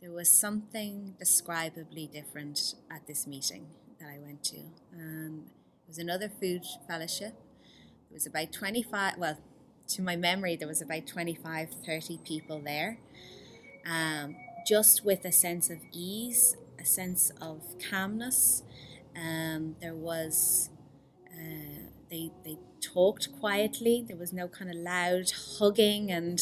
there 0.00 0.12
was 0.12 0.28
something 0.30 1.14
describably 1.20 2.10
different 2.10 2.74
at 2.90 3.06
this 3.06 3.26
meeting 3.26 3.68
that 4.00 4.08
I 4.08 4.18
went 4.18 4.44
to. 4.44 4.58
Um, 4.94 5.44
it 5.84 5.88
was 5.88 5.98
another 5.98 6.28
food 6.28 6.64
fellowship 6.88 7.34
There 8.10 8.14
was 8.16 8.26
about 8.26 8.52
25, 8.52 9.18
well, 9.18 9.38
to 9.88 10.02
my 10.02 10.16
memory, 10.16 10.56
there 10.56 10.68
was 10.68 10.82
about 10.82 11.06
25, 11.06 11.70
30 11.86 12.18
people 12.24 12.60
there, 12.60 12.98
um, 13.86 14.36
just 14.66 15.04
with 15.04 15.24
a 15.24 15.32
sense 15.32 15.70
of 15.70 15.78
ease, 15.92 16.56
a 16.80 16.84
sense 16.84 17.30
of 17.40 17.62
calmness. 17.90 18.62
Um, 19.16 19.76
there 19.80 19.94
was, 19.94 20.70
uh, 21.32 21.85
they, 22.10 22.30
they 22.44 22.58
talked 22.80 23.28
quietly, 23.40 24.04
there 24.06 24.16
was 24.16 24.32
no 24.32 24.48
kind 24.48 24.70
of 24.70 24.76
loud 24.76 25.30
hugging, 25.58 26.10
and, 26.10 26.40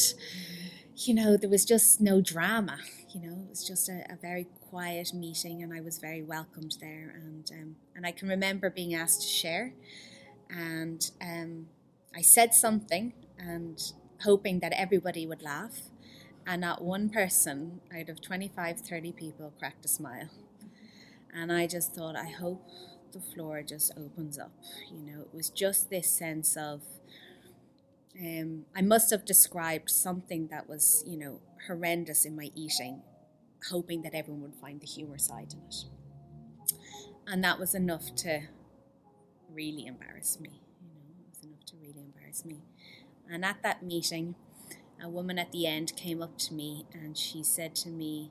you 0.96 1.14
know, 1.14 1.36
there 1.36 1.50
was 1.50 1.64
just 1.64 2.00
no 2.00 2.20
drama. 2.20 2.78
You 3.10 3.20
know, 3.20 3.42
it 3.44 3.50
was 3.50 3.66
just 3.66 3.88
a, 3.88 4.04
a 4.10 4.16
very 4.20 4.46
quiet 4.70 5.14
meeting, 5.14 5.62
and 5.62 5.72
I 5.72 5.80
was 5.80 5.98
very 5.98 6.22
welcomed 6.22 6.76
there. 6.80 7.12
And, 7.14 7.50
um, 7.52 7.76
and 7.94 8.06
I 8.06 8.12
can 8.12 8.28
remember 8.28 8.70
being 8.70 8.94
asked 8.94 9.22
to 9.22 9.28
share 9.28 9.72
and 10.50 11.10
um, 11.20 11.66
I 12.14 12.22
said 12.22 12.54
something 12.54 13.12
and 13.38 13.80
hoping 14.22 14.60
that 14.60 14.72
everybody 14.72 15.26
would 15.26 15.42
laugh, 15.42 15.80
and 16.46 16.60
not 16.60 16.82
one 16.82 17.08
person 17.08 17.80
out 17.96 18.08
of 18.08 18.20
25, 18.20 18.80
30 18.80 19.12
people 19.12 19.52
cracked 19.58 19.84
a 19.84 19.88
smile. 19.88 20.28
And 21.32 21.52
I 21.52 21.66
just 21.66 21.94
thought, 21.94 22.16
I 22.16 22.28
hope 22.28 22.62
the 23.14 23.20
floor 23.20 23.62
just 23.62 23.92
opens 23.96 24.38
up. 24.38 24.52
You 24.92 25.00
know, 25.00 25.20
it 25.22 25.34
was 25.34 25.50
just 25.50 25.90
this 25.90 26.10
sense 26.10 26.56
of, 26.56 26.82
um, 28.20 28.66
I 28.76 28.82
must 28.82 29.10
have 29.10 29.24
described 29.24 29.90
something 29.90 30.48
that 30.48 30.68
was, 30.68 31.02
you 31.06 31.18
know, 31.18 31.40
horrendous 31.66 32.24
in 32.24 32.36
my 32.36 32.50
eating, 32.54 33.02
hoping 33.70 34.02
that 34.02 34.14
everyone 34.14 34.42
would 34.42 34.60
find 34.60 34.80
the 34.80 34.86
humour 34.86 35.18
side 35.18 35.52
in 35.52 35.60
it. 35.66 35.84
And 37.26 37.42
that 37.42 37.58
was 37.58 37.74
enough 37.74 38.14
to 38.16 38.42
really 39.50 39.86
embarrass 39.86 40.38
me. 40.38 40.60
You 40.82 40.88
know, 40.88 41.00
it 41.20 41.28
was 41.30 41.44
enough 41.44 41.64
to 41.66 41.76
really 41.76 42.04
embarrass 42.04 42.44
me. 42.44 42.62
And 43.30 43.44
at 43.44 43.62
that 43.62 43.82
meeting, 43.82 44.34
a 45.02 45.08
woman 45.08 45.38
at 45.38 45.52
the 45.52 45.66
end 45.66 45.96
came 45.96 46.22
up 46.22 46.38
to 46.38 46.54
me 46.54 46.86
and 46.92 47.16
she 47.16 47.42
said 47.42 47.74
to 47.76 47.88
me, 47.88 48.30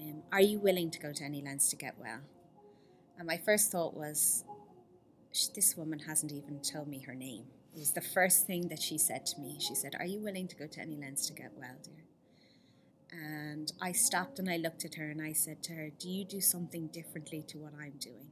um, 0.00 0.22
Are 0.32 0.40
you 0.40 0.58
willing 0.58 0.90
to 0.90 0.98
go 0.98 1.12
to 1.12 1.24
any 1.24 1.42
lengths 1.42 1.68
to 1.70 1.76
get 1.76 1.94
well? 1.98 2.20
And 3.18 3.26
my 3.26 3.38
first 3.38 3.70
thought 3.70 3.94
was, 3.94 4.44
This 5.54 5.76
woman 5.76 6.00
hasn't 6.00 6.32
even 6.32 6.60
told 6.60 6.88
me 6.88 7.00
her 7.00 7.14
name. 7.14 7.44
It 7.74 7.80
was 7.80 7.92
the 7.92 8.00
first 8.00 8.46
thing 8.46 8.68
that 8.68 8.80
she 8.80 8.98
said 8.98 9.26
to 9.26 9.40
me. 9.40 9.58
She 9.60 9.74
said, 9.74 9.94
Are 9.98 10.06
you 10.06 10.20
willing 10.20 10.48
to 10.48 10.56
go 10.56 10.66
to 10.66 10.80
any 10.80 10.96
lengths 10.96 11.26
to 11.26 11.34
get 11.34 11.52
well, 11.56 11.76
dear? 11.82 12.04
And 13.12 13.72
I 13.80 13.92
stopped 13.92 14.38
and 14.38 14.50
I 14.50 14.56
looked 14.56 14.84
at 14.84 14.96
her 14.96 15.10
and 15.10 15.22
I 15.22 15.32
said 15.32 15.62
to 15.64 15.72
her, 15.74 15.90
Do 15.98 16.08
you 16.08 16.24
do 16.24 16.40
something 16.40 16.88
differently 16.88 17.44
to 17.48 17.58
what 17.58 17.72
I'm 17.80 17.94
doing? 17.98 18.30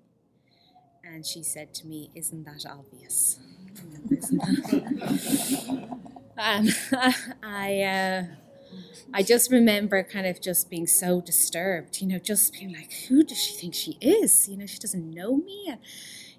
And 1.04 1.24
she 1.24 1.42
said 1.42 1.74
to 1.74 1.86
me, 1.86 2.10
Isn't 2.14 2.44
that 2.44 2.64
obvious? 2.68 3.38
and 6.36 6.76
I, 7.42 7.82
uh, 7.82 8.24
I 9.12 9.22
just 9.22 9.50
remember 9.50 10.02
kind 10.02 10.26
of 10.26 10.40
just 10.40 10.70
being 10.70 10.86
so 10.86 11.20
disturbed, 11.20 12.00
you 12.00 12.06
know, 12.06 12.18
just 12.18 12.52
being 12.52 12.72
like, 12.72 12.92
who 13.08 13.22
does 13.22 13.38
she 13.38 13.54
think 13.54 13.74
she 13.74 13.98
is? 14.00 14.48
You 14.48 14.56
know, 14.56 14.66
she 14.66 14.78
doesn't 14.78 15.10
know 15.10 15.36
me. 15.36 15.66
And, 15.68 15.78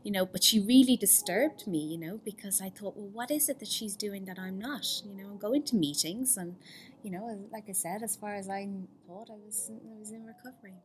you 0.04 0.12
know, 0.12 0.26
but 0.26 0.44
she 0.44 0.60
really 0.60 0.96
disturbed 0.96 1.66
me, 1.68 1.80
you 1.80 1.98
know, 1.98 2.20
because 2.24 2.62
I 2.62 2.70
thought, 2.70 2.96
well, 2.96 3.10
what 3.12 3.32
is 3.32 3.50
it 3.50 3.60
that 3.60 3.68
she's 3.68 3.96
doing 3.96 4.26
that 4.26 4.38
I'm 4.38 4.60
not? 4.60 4.86
You 5.04 5.16
know, 5.16 5.30
I'm 5.32 5.38
going 5.38 5.64
to 5.64 5.76
meetings 5.76 6.38
and, 6.38 6.56
you 7.04 7.12
know, 7.12 7.48
like 7.52 7.66
I 7.70 7.74
said, 7.74 8.04
as 8.04 8.16
far 8.16 8.36
as 8.36 8.50
I 8.50 8.70
thought, 9.08 9.30
I 9.32 9.38
was, 9.44 9.72
I 9.72 10.00
was 10.00 10.12
in 10.12 10.26
recovery. 10.26 10.76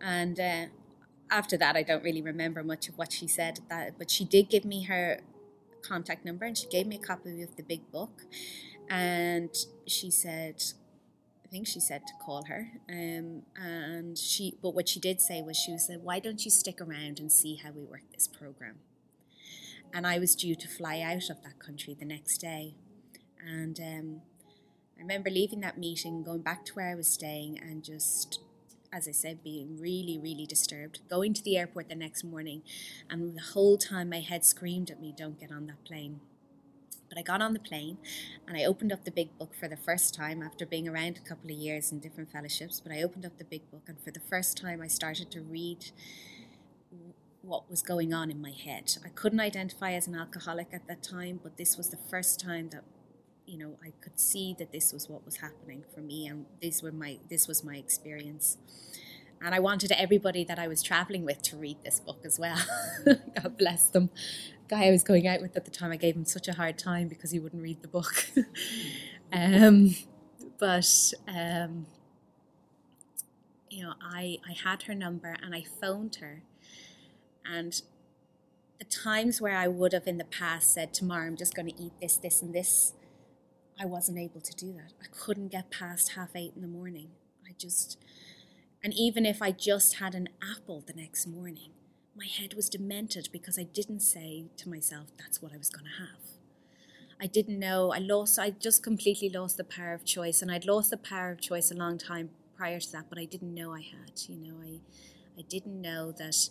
And 0.00 0.38
uh, 0.40 0.66
after 1.30 1.56
that, 1.56 1.76
I 1.76 1.82
don't 1.82 2.02
really 2.02 2.22
remember 2.22 2.62
much 2.62 2.88
of 2.88 2.98
what 2.98 3.12
she 3.12 3.26
said. 3.26 3.60
That, 3.70 3.98
but 3.98 4.10
she 4.10 4.24
did 4.24 4.48
give 4.50 4.64
me 4.64 4.84
her 4.84 5.20
contact 5.82 6.24
number, 6.24 6.44
and 6.44 6.56
she 6.56 6.66
gave 6.68 6.86
me 6.86 6.96
a 6.96 6.98
copy 6.98 7.42
of 7.42 7.56
the 7.56 7.62
big 7.62 7.90
book, 7.90 8.22
and 8.92 9.48
she 9.86 10.10
said, 10.10 10.62
I 11.42 11.48
think 11.48 11.66
she 11.66 11.80
said 11.80 12.06
to 12.06 12.12
call 12.22 12.44
her. 12.44 12.72
Um, 12.90 13.42
and 13.56 14.18
she, 14.18 14.58
but 14.60 14.74
what 14.74 14.86
she 14.86 15.00
did 15.00 15.18
say 15.18 15.40
was, 15.40 15.56
she 15.56 15.78
said, 15.78 16.02
"Why 16.02 16.18
don't 16.18 16.44
you 16.44 16.50
stick 16.50 16.78
around 16.78 17.18
and 17.18 17.32
see 17.32 17.56
how 17.56 17.70
we 17.70 17.84
work 17.84 18.02
this 18.12 18.28
program?" 18.28 18.80
And 19.94 20.06
I 20.06 20.18
was 20.18 20.34
due 20.34 20.54
to 20.54 20.68
fly 20.68 21.00
out 21.00 21.30
of 21.30 21.42
that 21.42 21.58
country 21.58 21.96
the 21.98 22.04
next 22.04 22.38
day, 22.38 22.74
and 23.42 23.80
um, 23.80 24.20
I 24.98 25.00
remember 25.00 25.30
leaving 25.30 25.60
that 25.60 25.78
meeting, 25.78 26.22
going 26.22 26.42
back 26.42 26.66
to 26.66 26.74
where 26.74 26.90
I 26.90 26.94
was 26.94 27.08
staying, 27.08 27.58
and 27.58 27.82
just 27.82 28.40
as 28.92 29.08
I 29.08 29.12
said, 29.12 29.42
being 29.42 29.80
really, 29.80 30.18
really 30.22 30.44
disturbed. 30.44 31.00
Going 31.08 31.32
to 31.32 31.42
the 31.42 31.56
airport 31.56 31.88
the 31.88 31.94
next 31.94 32.24
morning, 32.24 32.62
and 33.08 33.38
the 33.38 33.42
whole 33.54 33.78
time 33.78 34.10
my 34.10 34.20
head 34.20 34.44
screamed 34.44 34.90
at 34.90 35.00
me, 35.00 35.14
Don't 35.16 35.40
get 35.40 35.50
on 35.50 35.66
that 35.68 35.82
plane. 35.86 36.20
But 37.12 37.18
I 37.18 37.22
got 37.22 37.42
on 37.42 37.52
the 37.52 37.58
plane 37.60 37.98
and 38.48 38.56
I 38.56 38.64
opened 38.64 38.90
up 38.90 39.04
the 39.04 39.10
big 39.10 39.36
book 39.36 39.54
for 39.54 39.68
the 39.68 39.76
first 39.76 40.14
time 40.14 40.42
after 40.42 40.64
being 40.64 40.88
around 40.88 41.18
a 41.18 41.28
couple 41.28 41.50
of 41.50 41.56
years 41.56 41.92
in 41.92 41.98
different 41.98 42.32
fellowships. 42.32 42.80
But 42.80 42.90
I 42.90 43.02
opened 43.02 43.26
up 43.26 43.36
the 43.36 43.44
big 43.44 43.70
book, 43.70 43.82
and 43.86 44.00
for 44.02 44.10
the 44.10 44.20
first 44.30 44.56
time, 44.56 44.80
I 44.80 44.86
started 44.86 45.30
to 45.32 45.42
read 45.42 45.90
what 47.42 47.68
was 47.68 47.82
going 47.82 48.14
on 48.14 48.30
in 48.30 48.40
my 48.40 48.52
head. 48.52 48.96
I 49.04 49.10
couldn't 49.10 49.40
identify 49.40 49.92
as 49.92 50.06
an 50.06 50.14
alcoholic 50.14 50.68
at 50.72 50.88
that 50.88 51.02
time, 51.02 51.38
but 51.42 51.58
this 51.58 51.76
was 51.76 51.90
the 51.90 51.98
first 52.08 52.40
time 52.40 52.70
that 52.70 52.84
you 53.44 53.58
know 53.58 53.76
I 53.84 53.92
could 54.00 54.18
see 54.18 54.56
that 54.58 54.72
this 54.72 54.90
was 54.90 55.10
what 55.10 55.26
was 55.26 55.36
happening 55.36 55.84
for 55.94 56.00
me 56.00 56.26
and 56.28 56.46
were 56.82 56.92
my 56.92 57.18
this 57.28 57.46
was 57.46 57.62
my 57.62 57.76
experience 57.76 58.56
and 59.44 59.54
I 59.54 59.60
wanted 59.60 59.92
everybody 59.92 60.44
that 60.44 60.58
I 60.58 60.68
was 60.68 60.82
traveling 60.82 61.24
with 61.24 61.42
to 61.42 61.56
read 61.56 61.78
this 61.84 62.00
book 62.00 62.20
as 62.24 62.38
well. 62.38 62.58
God 63.04 63.56
bless 63.58 63.86
them. 63.86 64.10
Guy 64.68 64.86
I 64.86 64.90
was 64.90 65.04
going 65.04 65.26
out 65.26 65.40
with 65.40 65.56
at 65.56 65.64
the 65.64 65.70
time, 65.70 65.92
I 65.92 65.96
gave 65.96 66.16
him 66.16 66.24
such 66.24 66.48
a 66.48 66.54
hard 66.54 66.78
time 66.78 67.08
because 67.08 67.30
he 67.30 67.38
wouldn't 67.38 67.62
read 67.62 67.82
the 67.82 67.88
book. 67.88 68.26
um, 69.32 69.94
but 70.58 71.12
um, 71.28 71.86
you 73.68 73.82
know, 73.82 73.94
I 74.00 74.38
I 74.48 74.52
had 74.52 74.84
her 74.84 74.94
number 74.94 75.36
and 75.42 75.54
I 75.54 75.64
phoned 75.80 76.16
her, 76.16 76.42
and 77.44 77.82
the 78.78 78.84
times 78.84 79.40
where 79.40 79.56
I 79.56 79.68
would 79.68 79.92
have 79.92 80.06
in 80.06 80.18
the 80.18 80.24
past 80.24 80.72
said, 80.72 80.94
"Tomorrow 80.94 81.26
I'm 81.26 81.36
just 81.36 81.54
going 81.54 81.68
to 81.68 81.82
eat 81.82 81.92
this, 82.00 82.16
this, 82.16 82.42
and 82.42 82.54
this," 82.54 82.94
I 83.80 83.86
wasn't 83.86 84.18
able 84.18 84.40
to 84.40 84.54
do 84.54 84.72
that. 84.74 84.92
I 85.02 85.06
couldn't 85.10 85.48
get 85.48 85.70
past 85.70 86.12
half 86.12 86.30
eight 86.36 86.52
in 86.54 86.62
the 86.62 86.68
morning. 86.68 87.08
I 87.46 87.52
just, 87.58 87.98
and 88.82 88.92
even 88.94 89.24
if 89.24 89.40
I 89.40 89.52
just 89.52 89.96
had 89.96 90.14
an 90.14 90.28
apple 90.42 90.82
the 90.86 90.92
next 90.92 91.26
morning, 91.26 91.70
my 92.16 92.26
head 92.26 92.54
was 92.54 92.68
demented 92.68 93.28
because 93.32 93.58
I 93.58 93.62
didn't 93.62 94.00
say 94.00 94.46
to 94.56 94.68
myself, 94.68 95.08
that's 95.18 95.40
what 95.40 95.52
I 95.52 95.56
was 95.56 95.70
going 95.70 95.86
to 95.86 96.02
have. 96.02 96.20
I 97.20 97.26
didn't 97.26 97.60
know. 97.60 97.92
I 97.92 97.98
lost, 97.98 98.38
I 98.38 98.50
just 98.50 98.82
completely 98.82 99.30
lost 99.30 99.56
the 99.56 99.64
power 99.64 99.92
of 99.92 100.04
choice. 100.04 100.42
And 100.42 100.50
I'd 100.50 100.66
lost 100.66 100.90
the 100.90 100.96
power 100.96 101.30
of 101.30 101.40
choice 101.40 101.70
a 101.70 101.74
long 101.74 101.96
time 101.96 102.30
prior 102.56 102.80
to 102.80 102.92
that, 102.92 103.06
but 103.08 103.18
I 103.18 103.24
didn't 103.24 103.54
know 103.54 103.72
I 103.72 103.80
had. 103.80 104.20
You 104.28 104.36
know, 104.36 104.56
I, 104.60 104.80
I 105.38 105.42
didn't 105.48 105.80
know 105.80 106.12
that. 106.12 106.48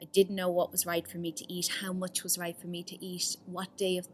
I 0.00 0.04
didn't 0.12 0.36
know 0.36 0.50
what 0.50 0.70
was 0.70 0.84
right 0.84 1.08
for 1.08 1.16
me 1.18 1.32
to 1.32 1.50
eat, 1.52 1.78
how 1.80 1.92
much 1.92 2.22
was 2.22 2.36
right 2.36 2.56
for 2.60 2.66
me 2.66 2.82
to 2.82 3.02
eat, 3.02 3.36
what 3.46 3.74
day 3.78 3.96
of 3.96 4.08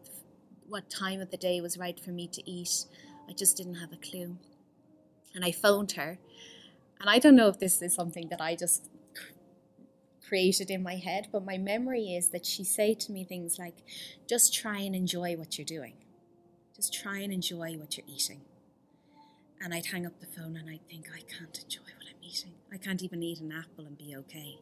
what 0.69 0.89
time 0.89 1.21
of 1.21 1.33
the 1.33 1.37
day 1.37 1.61
was 1.61 1.77
right 1.77 1.99
for 1.99 2.11
me 2.11 2.29
to 2.29 2.49
eat. 2.49 2.85
I 3.29 3.33
just 3.33 3.57
didn't 3.57 3.77
have 3.77 3.93
a 3.93 3.97
clue. 3.97 4.37
And 5.35 5.45
I 5.45 5.51
phoned 5.51 5.93
her. 5.93 6.19
And 7.01 7.09
I 7.09 7.19
don't 7.19 7.35
know 7.35 7.49
if 7.49 7.59
this 7.59 7.81
is 7.81 7.95
something 7.95 8.29
that 8.29 8.41
I 8.41 8.55
just 8.55 8.91
created 10.29 10.71
in 10.71 10.83
my 10.83 10.97
head, 10.97 11.29
but 11.33 11.45
my 11.45 11.59
memory 11.59 12.15
is 12.15 12.29
that 12.29 12.47
she 12.47 12.63
said 12.63 13.01
to 13.01 13.11
me 13.13 13.25
things 13.25 13.59
like, 13.59 13.79
just 14.29 14.55
try 14.55 14.79
and 14.79 14.95
enjoy 14.95 15.35
what 15.35 15.59
you're 15.59 15.65
doing. 15.65 15.95
Just 16.77 16.95
try 16.95 17.19
and 17.19 17.33
enjoy 17.33 17.73
what 17.73 17.97
you're 17.97 18.07
eating. 18.07 18.43
And 19.61 19.75
I'd 19.75 19.87
hang 19.87 20.07
up 20.07 20.21
the 20.21 20.27
phone 20.27 20.57
and 20.57 20.71
I'd 20.71 20.87
think, 20.89 21.09
I 21.13 21.21
can't 21.21 21.59
enjoy 21.63 21.83
what 21.97 22.07
I'm 22.09 22.23
eating. 22.23 22.53
I 22.73 22.77
can't 22.77 23.03
even 23.03 23.23
eat 23.23 23.41
an 23.41 23.53
apple 23.53 23.87
and 23.87 23.99
be 23.99 24.15
okay. 24.17 24.59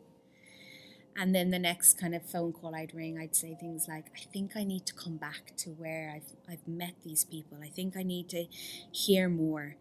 And 1.17 1.35
then 1.35 1.51
the 1.51 1.59
next 1.59 1.99
kind 1.99 2.15
of 2.15 2.23
phone 2.25 2.53
call 2.53 2.75
I'd 2.75 2.95
ring, 2.95 3.19
I'd 3.19 3.35
say 3.35 3.57
things 3.59 3.89
like, 3.89 4.07
I 4.17 4.21
think 4.33 4.57
I 4.57 4.63
need 4.63 4.87
to 4.87 4.95
come 4.95 5.17
back 5.17 5.53
to 5.59 5.71
where 5.71 6.13
I've, 6.15 6.33
I've 6.49 6.67
met 6.67 6.95
these 7.05 7.25
people. 7.25 7.59
I 7.63 7.69
think 7.69 7.97
I 7.97 8.05
need 8.05 8.29
to 8.31 8.47
hear 8.93 9.29
more. 9.29 9.77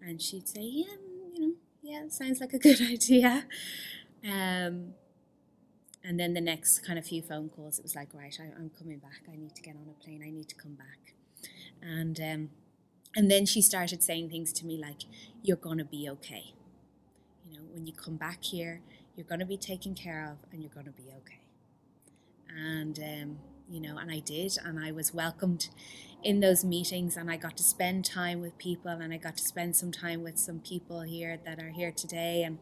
And 0.00 0.22
she'd 0.22 0.48
say, 0.48 0.62
Yeah, 0.62 0.96
yeah, 1.90 2.08
sounds 2.08 2.40
like 2.40 2.52
a 2.52 2.58
good 2.58 2.80
idea. 2.90 3.44
Um, 4.24 4.94
and 6.02 6.18
then 6.18 6.34
the 6.34 6.40
next 6.40 6.80
kind 6.80 6.98
of 6.98 7.04
few 7.04 7.20
phone 7.20 7.48
calls, 7.48 7.78
it 7.78 7.82
was 7.82 7.94
like, 7.94 8.14
right, 8.14 8.36
I, 8.40 8.44
am 8.58 8.70
coming 8.78 8.98
back. 8.98 9.22
I 9.30 9.36
need 9.36 9.54
to 9.56 9.62
get 9.62 9.74
on 9.74 9.86
a 9.88 10.04
plane. 10.04 10.22
I 10.24 10.30
need 10.30 10.48
to 10.48 10.54
come 10.54 10.74
back. 10.74 11.14
And 11.82 12.20
um, 12.20 12.50
and 13.16 13.30
then 13.30 13.44
she 13.44 13.60
started 13.60 14.02
saying 14.02 14.28
things 14.30 14.52
to 14.54 14.66
me 14.66 14.78
like, 14.78 15.02
"You're 15.42 15.56
gonna 15.56 15.84
be 15.84 16.08
okay. 16.10 16.52
You 17.48 17.56
know, 17.56 17.64
when 17.72 17.86
you 17.86 17.92
come 17.94 18.16
back 18.16 18.44
here, 18.44 18.82
you're 19.16 19.26
gonna 19.26 19.46
be 19.46 19.56
taken 19.56 19.94
care 19.94 20.30
of, 20.30 20.38
and 20.52 20.62
you're 20.62 20.72
gonna 20.74 20.92
be 20.92 21.08
okay." 21.16 21.40
And 22.54 22.98
um, 22.98 23.38
you 23.70 23.80
know, 23.80 23.96
and 23.96 24.10
I 24.10 24.18
did, 24.20 24.58
and 24.62 24.78
I 24.78 24.92
was 24.92 25.14
welcomed 25.14 25.70
in 26.22 26.40
those 26.40 26.64
meetings, 26.64 27.16
and 27.16 27.30
I 27.30 27.36
got 27.36 27.56
to 27.58 27.62
spend 27.62 28.04
time 28.04 28.40
with 28.40 28.58
people, 28.58 28.90
and 28.90 29.12
I 29.12 29.16
got 29.16 29.36
to 29.38 29.44
spend 29.44 29.76
some 29.76 29.92
time 29.92 30.22
with 30.22 30.38
some 30.38 30.60
people 30.60 31.02
here 31.02 31.38
that 31.44 31.58
are 31.58 31.70
here 31.70 31.92
today, 31.92 32.42
and 32.42 32.58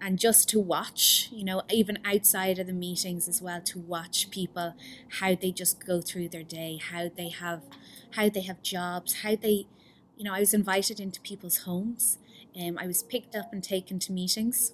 and 0.00 0.18
just 0.18 0.48
to 0.50 0.60
watch, 0.60 1.28
you 1.32 1.44
know, 1.44 1.62
even 1.70 1.98
outside 2.04 2.58
of 2.58 2.66
the 2.66 2.72
meetings 2.72 3.28
as 3.28 3.42
well, 3.42 3.60
to 3.62 3.78
watch 3.78 4.30
people 4.30 4.74
how 5.20 5.34
they 5.34 5.50
just 5.50 5.84
go 5.84 6.00
through 6.00 6.28
their 6.28 6.44
day, 6.44 6.78
how 6.80 7.10
they 7.16 7.28
have, 7.30 7.62
how 8.12 8.28
they 8.28 8.42
have 8.42 8.62
jobs, 8.62 9.22
how 9.22 9.34
they, 9.34 9.66
you 10.16 10.24
know, 10.24 10.32
I 10.34 10.40
was 10.40 10.54
invited 10.54 11.00
into 11.00 11.20
people's 11.20 11.58
homes, 11.58 12.18
um, 12.60 12.78
I 12.78 12.86
was 12.86 13.02
picked 13.02 13.34
up 13.34 13.52
and 13.52 13.62
taken 13.62 13.98
to 14.00 14.12
meetings, 14.12 14.72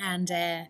and 0.00 0.30
uh, 0.30 0.64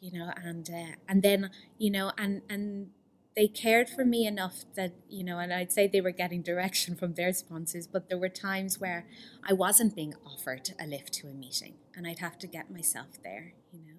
you 0.00 0.12
know, 0.18 0.32
and 0.36 0.68
uh, 0.70 0.96
and 1.08 1.22
then 1.22 1.50
you 1.78 1.90
know, 1.90 2.12
and 2.18 2.42
and 2.48 2.90
they 3.38 3.46
cared 3.46 3.88
for 3.88 4.04
me 4.04 4.26
enough 4.26 4.64
that 4.74 4.92
you 5.08 5.22
know 5.22 5.38
and 5.38 5.52
i'd 5.52 5.70
say 5.70 5.86
they 5.86 6.00
were 6.00 6.10
getting 6.10 6.42
direction 6.42 6.96
from 6.96 7.14
their 7.14 7.32
sponsors 7.32 7.86
but 7.86 8.08
there 8.08 8.18
were 8.18 8.28
times 8.28 8.80
where 8.80 9.06
i 9.48 9.52
wasn't 9.52 9.94
being 9.94 10.12
offered 10.26 10.70
a 10.80 10.86
lift 10.86 11.12
to 11.12 11.28
a 11.28 11.32
meeting 11.32 11.74
and 11.96 12.04
i'd 12.04 12.18
have 12.18 12.36
to 12.36 12.48
get 12.48 12.68
myself 12.68 13.06
there 13.22 13.54
you 13.72 13.80
know? 13.80 13.94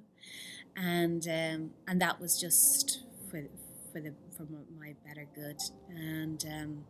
And 0.75 1.27
um, 1.27 1.72
and 1.88 2.01
that 2.01 2.19
was 2.19 2.39
just 2.39 3.03
for 3.29 3.43
for 3.91 4.00
the 4.00 4.13
for 4.36 4.46
my 4.79 4.96
better 5.05 5.27
good. 5.36 5.58
And 5.89 6.46
um, 6.46 6.86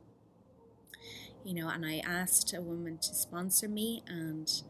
you 1.43 1.53
know 1.53 1.69
and 1.69 1.85
i 1.85 2.01
asked 2.05 2.53
a 2.53 2.61
woman 2.61 2.97
to 2.97 3.15
sponsor 3.15 3.67
me 3.67 4.03
and 4.07 4.63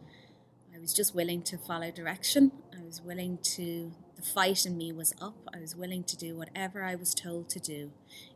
i 0.73 0.79
was 0.79 0.93
just 0.93 1.15
willing 1.15 1.41
to 1.43 1.57
follow 1.57 1.91
direction. 1.91 2.51
I 2.77 2.83
was 2.83 3.01
willing 3.01 3.39
to 3.55 3.91
the 4.19 4.25
fight 4.25 4.65
in 4.65 4.77
me 4.77 4.91
was 4.91 5.13
up. 5.21 5.49
I 5.53 5.59
was 5.59 5.75
willing 5.75 6.03
to 6.05 6.17
do 6.17 6.35
whatever 6.35 6.83
I 6.83 6.95
was 6.95 7.13
told 7.13 7.49
to 7.49 7.59
do 7.59 7.91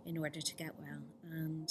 in 0.05 0.17
order 0.17 0.39
to 0.39 0.55
get 0.55 0.75
well. 0.79 1.01
And 1.29 1.69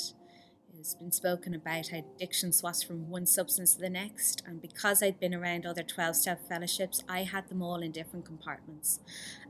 it's 0.78 0.94
been 0.94 1.12
spoken 1.12 1.54
about 1.54 1.88
how 1.88 1.98
addiction 1.98 2.52
swaps 2.52 2.82
from 2.82 3.08
one 3.08 3.24
substance 3.24 3.74
to 3.74 3.80
the 3.80 3.88
next. 3.88 4.42
And 4.46 4.60
because 4.60 5.02
I'd 5.02 5.18
been 5.18 5.34
around 5.34 5.64
other 5.64 5.82
12 5.82 6.16
step 6.16 6.46
fellowships, 6.48 7.02
I 7.08 7.22
had 7.22 7.48
them 7.48 7.62
all 7.62 7.82
in 7.82 7.90
different 7.90 8.26
compartments. 8.26 9.00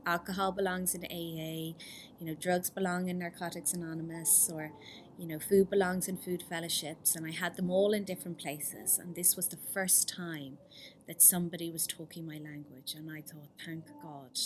Alcohol 0.05 0.51
belongs 0.53 0.95
in 0.95 1.03
AA, 1.05 1.75
you 2.19 2.25
know, 2.25 2.35
drugs 2.35 2.69
belong 2.69 3.09
in 3.09 3.19
Narcotics 3.19 3.73
Anonymous, 3.73 4.49
or, 4.53 4.71
you 5.17 5.27
know, 5.27 5.39
food 5.39 5.69
belongs 5.69 6.07
in 6.07 6.17
food 6.17 6.43
fellowships. 6.47 7.15
And 7.15 7.25
I 7.25 7.31
had 7.31 7.55
them 7.55 7.69
all 7.69 7.93
in 7.93 8.03
different 8.03 8.39
places. 8.39 8.97
And 8.97 9.15
this 9.15 9.35
was 9.35 9.47
the 9.47 9.57
first 9.73 10.09
time 10.09 10.57
that 11.07 11.21
somebody 11.21 11.71
was 11.71 11.85
talking 11.87 12.25
my 12.25 12.37
language, 12.37 12.93
and 12.95 13.09
I 13.11 13.21
thought, 13.21 13.49
thank 13.65 13.85
God, 14.01 14.39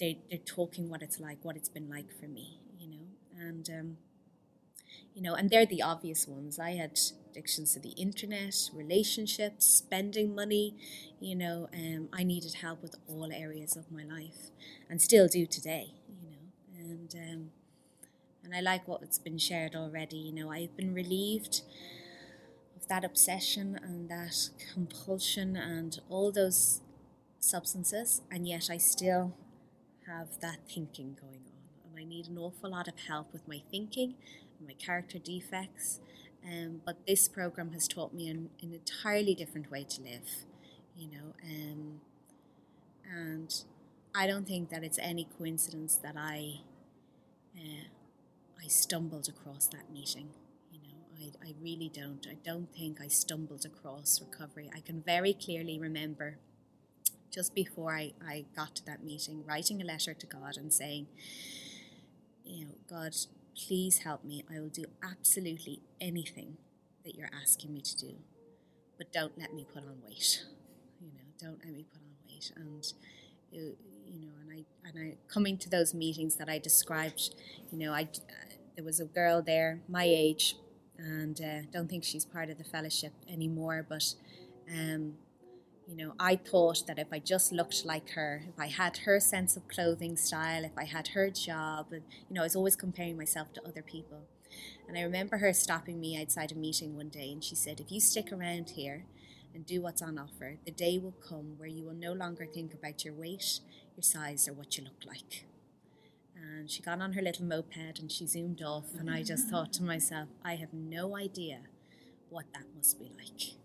they 0.00 0.18
they're 0.30 0.38
talking 0.38 0.88
what 0.88 1.02
it's 1.02 1.20
like, 1.20 1.38
what 1.42 1.56
it's 1.56 1.68
been 1.68 1.88
like 1.88 2.06
for 2.20 2.26
me, 2.26 2.60
you 2.78 2.88
know, 2.88 3.06
and 3.38 3.68
um, 3.70 3.96
you 5.14 5.22
know, 5.22 5.34
and 5.34 5.50
they're 5.50 5.66
the 5.66 5.82
obvious 5.82 6.26
ones. 6.28 6.58
I 6.58 6.72
had 6.72 6.98
addictions 7.30 7.74
to 7.74 7.80
the 7.80 7.90
internet, 7.90 8.54
relationships, 8.72 9.66
spending 9.66 10.34
money, 10.34 10.76
you 11.20 11.34
know, 11.34 11.68
um, 11.74 12.08
I 12.12 12.24
needed 12.24 12.54
help 12.54 12.82
with 12.82 12.94
all 13.08 13.30
areas 13.32 13.76
of 13.76 13.90
my 13.90 14.04
life, 14.04 14.50
and 14.88 15.00
still 15.00 15.28
do 15.28 15.46
today, 15.46 15.94
you 16.08 16.30
know, 16.30 16.38
and 16.78 17.14
um, 17.14 17.50
and 18.48 18.56
I 18.56 18.60
like 18.62 18.88
what's 18.88 19.18
been 19.18 19.36
shared 19.36 19.76
already. 19.76 20.16
You 20.16 20.32
know, 20.32 20.50
I've 20.50 20.74
been 20.74 20.94
relieved 20.94 21.60
of 22.74 22.88
that 22.88 23.04
obsession 23.04 23.78
and 23.82 24.08
that 24.08 24.48
compulsion 24.72 25.54
and 25.54 26.00
all 26.08 26.32
those 26.32 26.80
substances, 27.40 28.22
and 28.30 28.48
yet 28.48 28.70
I 28.70 28.78
still 28.78 29.36
have 30.06 30.40
that 30.40 30.60
thinking 30.66 31.14
going 31.20 31.42
on. 31.44 31.90
And 31.90 31.98
I 32.00 32.04
need 32.04 32.28
an 32.28 32.38
awful 32.38 32.70
lot 32.70 32.88
of 32.88 32.94
help 33.06 33.34
with 33.34 33.46
my 33.46 33.60
thinking 33.70 34.14
and 34.58 34.66
my 34.66 34.72
character 34.74 35.18
defects. 35.18 36.00
Um, 36.42 36.80
but 36.86 37.06
this 37.06 37.28
program 37.28 37.72
has 37.72 37.86
taught 37.86 38.14
me 38.14 38.30
an, 38.30 38.48
an 38.62 38.72
entirely 38.72 39.34
different 39.34 39.70
way 39.70 39.84
to 39.84 40.00
live, 40.00 40.46
you 40.96 41.08
know. 41.08 41.34
Um, 41.44 42.00
and 43.14 43.54
I 44.14 44.26
don't 44.26 44.48
think 44.48 44.70
that 44.70 44.82
it's 44.82 44.98
any 45.02 45.28
coincidence 45.36 45.96
that 45.96 46.14
I 46.16 46.60
uh, 47.54 47.84
I 48.62 48.66
stumbled 48.68 49.28
across 49.28 49.66
that 49.68 49.90
meeting. 49.92 50.30
You 50.70 50.80
know, 50.80 51.32
I, 51.42 51.48
I 51.48 51.54
really 51.60 51.90
don't. 51.92 52.26
I 52.28 52.36
don't 52.44 52.72
think 52.74 53.00
I 53.00 53.08
stumbled 53.08 53.64
across 53.64 54.20
recovery. 54.20 54.70
I 54.74 54.80
can 54.80 55.02
very 55.02 55.32
clearly 55.32 55.78
remember 55.78 56.38
just 57.30 57.54
before 57.54 57.94
I, 57.94 58.12
I 58.26 58.46
got 58.56 58.74
to 58.76 58.86
that 58.86 59.04
meeting 59.04 59.44
writing 59.46 59.80
a 59.80 59.84
letter 59.84 60.14
to 60.14 60.26
God 60.26 60.56
and 60.56 60.72
saying, 60.72 61.06
you 62.44 62.64
know, 62.64 62.72
God, 62.88 63.14
please 63.54 63.98
help 63.98 64.24
me. 64.24 64.44
I 64.50 64.58
will 64.60 64.68
do 64.68 64.84
absolutely 65.02 65.82
anything 66.00 66.56
that 67.04 67.14
you're 67.14 67.30
asking 67.42 67.72
me 67.74 67.80
to 67.82 67.96
do, 67.96 68.14
but 68.96 69.12
don't 69.12 69.38
let 69.38 69.54
me 69.54 69.66
put 69.72 69.84
on 69.84 69.98
weight. 70.04 70.44
You 71.00 71.08
know, 71.08 71.24
don't 71.40 71.64
let 71.64 71.74
me 71.74 71.84
put 71.90 72.00
on 72.00 72.14
weight. 72.28 72.52
And 72.56 72.84
you 74.12 74.20
know, 74.20 74.32
and 74.42 74.50
I 74.52 74.88
and 74.88 75.12
I 75.12 75.16
coming 75.32 75.58
to 75.58 75.70
those 75.70 75.94
meetings 75.94 76.36
that 76.36 76.48
I 76.48 76.58
described, 76.58 77.34
you 77.70 77.78
know, 77.78 77.92
I 77.92 78.02
uh, 78.02 78.54
there 78.76 78.84
was 78.84 79.00
a 79.00 79.04
girl 79.04 79.42
there 79.42 79.80
my 79.88 80.04
age 80.04 80.56
and 80.98 81.40
uh, 81.40 81.62
don't 81.72 81.88
think 81.88 82.04
she's 82.04 82.24
part 82.24 82.50
of 82.50 82.58
the 82.58 82.64
fellowship 82.64 83.12
anymore. 83.28 83.86
But 83.88 84.14
um, 84.70 85.14
you 85.86 85.96
know, 85.96 86.12
I 86.18 86.36
thought 86.36 86.86
that 86.86 86.98
if 86.98 87.08
I 87.12 87.18
just 87.18 87.50
looked 87.50 87.86
like 87.86 88.10
her, 88.10 88.42
if 88.46 88.58
I 88.58 88.66
had 88.66 88.98
her 88.98 89.18
sense 89.20 89.56
of 89.56 89.66
clothing 89.68 90.16
style, 90.16 90.64
if 90.64 90.76
I 90.76 90.84
had 90.84 91.08
her 91.08 91.30
job, 91.30 91.86
and 91.92 92.02
you 92.28 92.34
know, 92.34 92.42
I 92.42 92.44
was 92.44 92.56
always 92.56 92.76
comparing 92.76 93.16
myself 93.16 93.52
to 93.54 93.66
other 93.66 93.82
people. 93.82 94.24
And 94.86 94.98
I 94.98 95.02
remember 95.02 95.38
her 95.38 95.52
stopping 95.52 96.00
me 96.00 96.20
outside 96.20 96.52
a 96.52 96.54
meeting 96.54 96.96
one 96.96 97.08
day, 97.08 97.30
and 97.32 97.42
she 97.42 97.54
said, 97.54 97.80
"If 97.80 97.90
you 97.90 98.00
stick 98.00 98.32
around 98.32 98.70
here." 98.70 99.06
And 99.54 99.64
do 99.64 99.80
what's 99.80 100.02
on 100.02 100.18
offer. 100.18 100.58
The 100.66 100.70
day 100.70 100.98
will 100.98 101.14
come 101.26 101.54
where 101.56 101.66
you 101.66 101.82
will 101.82 101.94
no 101.94 102.12
longer 102.12 102.46
think 102.46 102.74
about 102.74 103.04
your 103.04 103.14
weight, 103.14 103.60
your 103.98 104.02
size, 104.02 104.48
or 104.48 104.54
what 104.54 104.78
you 104.78 104.84
look 104.84 105.04
like 105.06 105.44
and 106.58 106.70
she 106.70 106.82
got 106.82 107.00
on 107.00 107.12
her 107.12 107.22
little 107.22 107.44
moped 107.44 107.98
and 107.98 108.10
she 108.10 108.26
zoomed 108.26 108.62
off 108.62 108.86
and 108.98 109.10
I 109.10 109.22
just 109.22 109.48
thought 109.48 109.72
to 109.74 109.82
myself, 109.82 110.28
I 110.44 110.54
have 110.54 110.72
no 110.72 111.16
idea 111.16 111.60
what 112.30 112.46
that 112.52 112.64
must 112.76 112.98
be 112.98 113.10
like. 113.16 113.56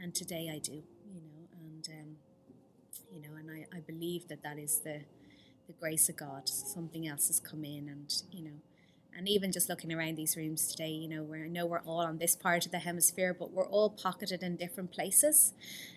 And 0.00 0.14
today 0.14 0.50
I 0.52 0.58
do, 0.58 0.72
you 1.12 1.20
know, 1.20 1.48
and 1.60 1.88
um, 1.88 2.16
you 3.12 3.20
know, 3.20 3.36
and 3.38 3.50
I, 3.50 3.76
I 3.76 3.80
believe 3.80 4.28
that 4.28 4.42
that 4.42 4.58
is 4.58 4.80
the 4.80 5.02
the 5.66 5.72
grace 5.72 6.08
of 6.08 6.16
God. 6.16 6.48
Something 6.48 7.08
else 7.08 7.26
has 7.26 7.40
come 7.40 7.64
in, 7.64 7.88
and 7.88 8.12
you 8.30 8.44
know, 8.44 8.58
and 9.16 9.28
even 9.28 9.50
just 9.50 9.68
looking 9.68 9.92
around 9.92 10.16
these 10.16 10.36
rooms 10.36 10.68
today, 10.68 10.90
you 10.90 11.08
know, 11.08 11.24
where 11.24 11.44
I 11.44 11.48
know 11.48 11.66
we're 11.66 11.80
all 11.80 12.00
on 12.00 12.18
this 12.18 12.36
part 12.36 12.66
of 12.66 12.72
the 12.72 12.78
hemisphere, 12.78 13.34
but 13.36 13.52
we're 13.52 13.66
all 13.66 13.90
pocketed 13.90 14.42
in 14.42 14.56
different 14.56 14.92
places. 14.92 15.54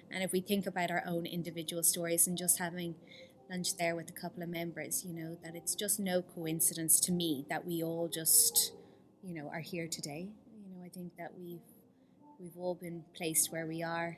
And 0.09 0.23
if 0.23 0.31
we 0.31 0.41
think 0.41 0.65
about 0.65 0.89
our 0.89 1.03
own 1.05 1.27
individual 1.27 1.83
stories 1.83 2.25
and 2.25 2.37
just 2.37 2.57
having 2.57 2.95
lunch 3.49 3.75
there 3.77 3.95
with 3.95 4.09
a 4.09 4.13
couple 4.13 4.43
of 4.43 4.49
members, 4.49 5.03
you 5.05 5.13
know, 5.13 5.37
that 5.43 5.55
it's 5.55 5.75
just 5.75 5.99
no 5.99 6.21
coincidence 6.21 6.99
to 7.01 7.11
me 7.11 7.45
that 7.49 7.65
we 7.65 7.81
all 7.83 8.07
just, 8.07 8.73
you 9.23 9.33
know, 9.33 9.49
are 9.49 9.59
here 9.61 9.87
today. 9.87 10.29
You 10.53 10.75
know, 10.75 10.85
I 10.85 10.89
think 10.89 11.13
that 11.17 11.31
we've 11.37 11.59
we've 12.39 12.57
all 12.57 12.75
been 12.75 13.03
placed 13.15 13.51
where 13.51 13.65
we 13.65 13.83
are. 13.83 14.17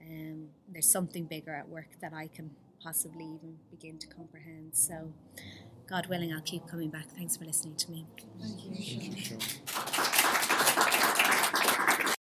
Um, 0.00 0.48
there's 0.70 0.90
something 0.90 1.24
bigger 1.24 1.54
at 1.54 1.68
work 1.68 1.88
that 2.02 2.12
I 2.12 2.28
can 2.28 2.50
possibly 2.82 3.24
even 3.24 3.56
begin 3.70 3.98
to 3.98 4.06
comprehend. 4.06 4.76
So, 4.76 5.14
God 5.88 6.06
willing, 6.08 6.32
I'll 6.32 6.42
keep 6.42 6.66
coming 6.66 6.90
back. 6.90 7.06
Thanks 7.16 7.36
for 7.36 7.44
listening 7.44 7.76
to 7.76 7.90
me. 7.90 8.06
Thank 8.38 8.64
you. 8.64 8.70
Thank 8.74 9.30
you 9.30 9.90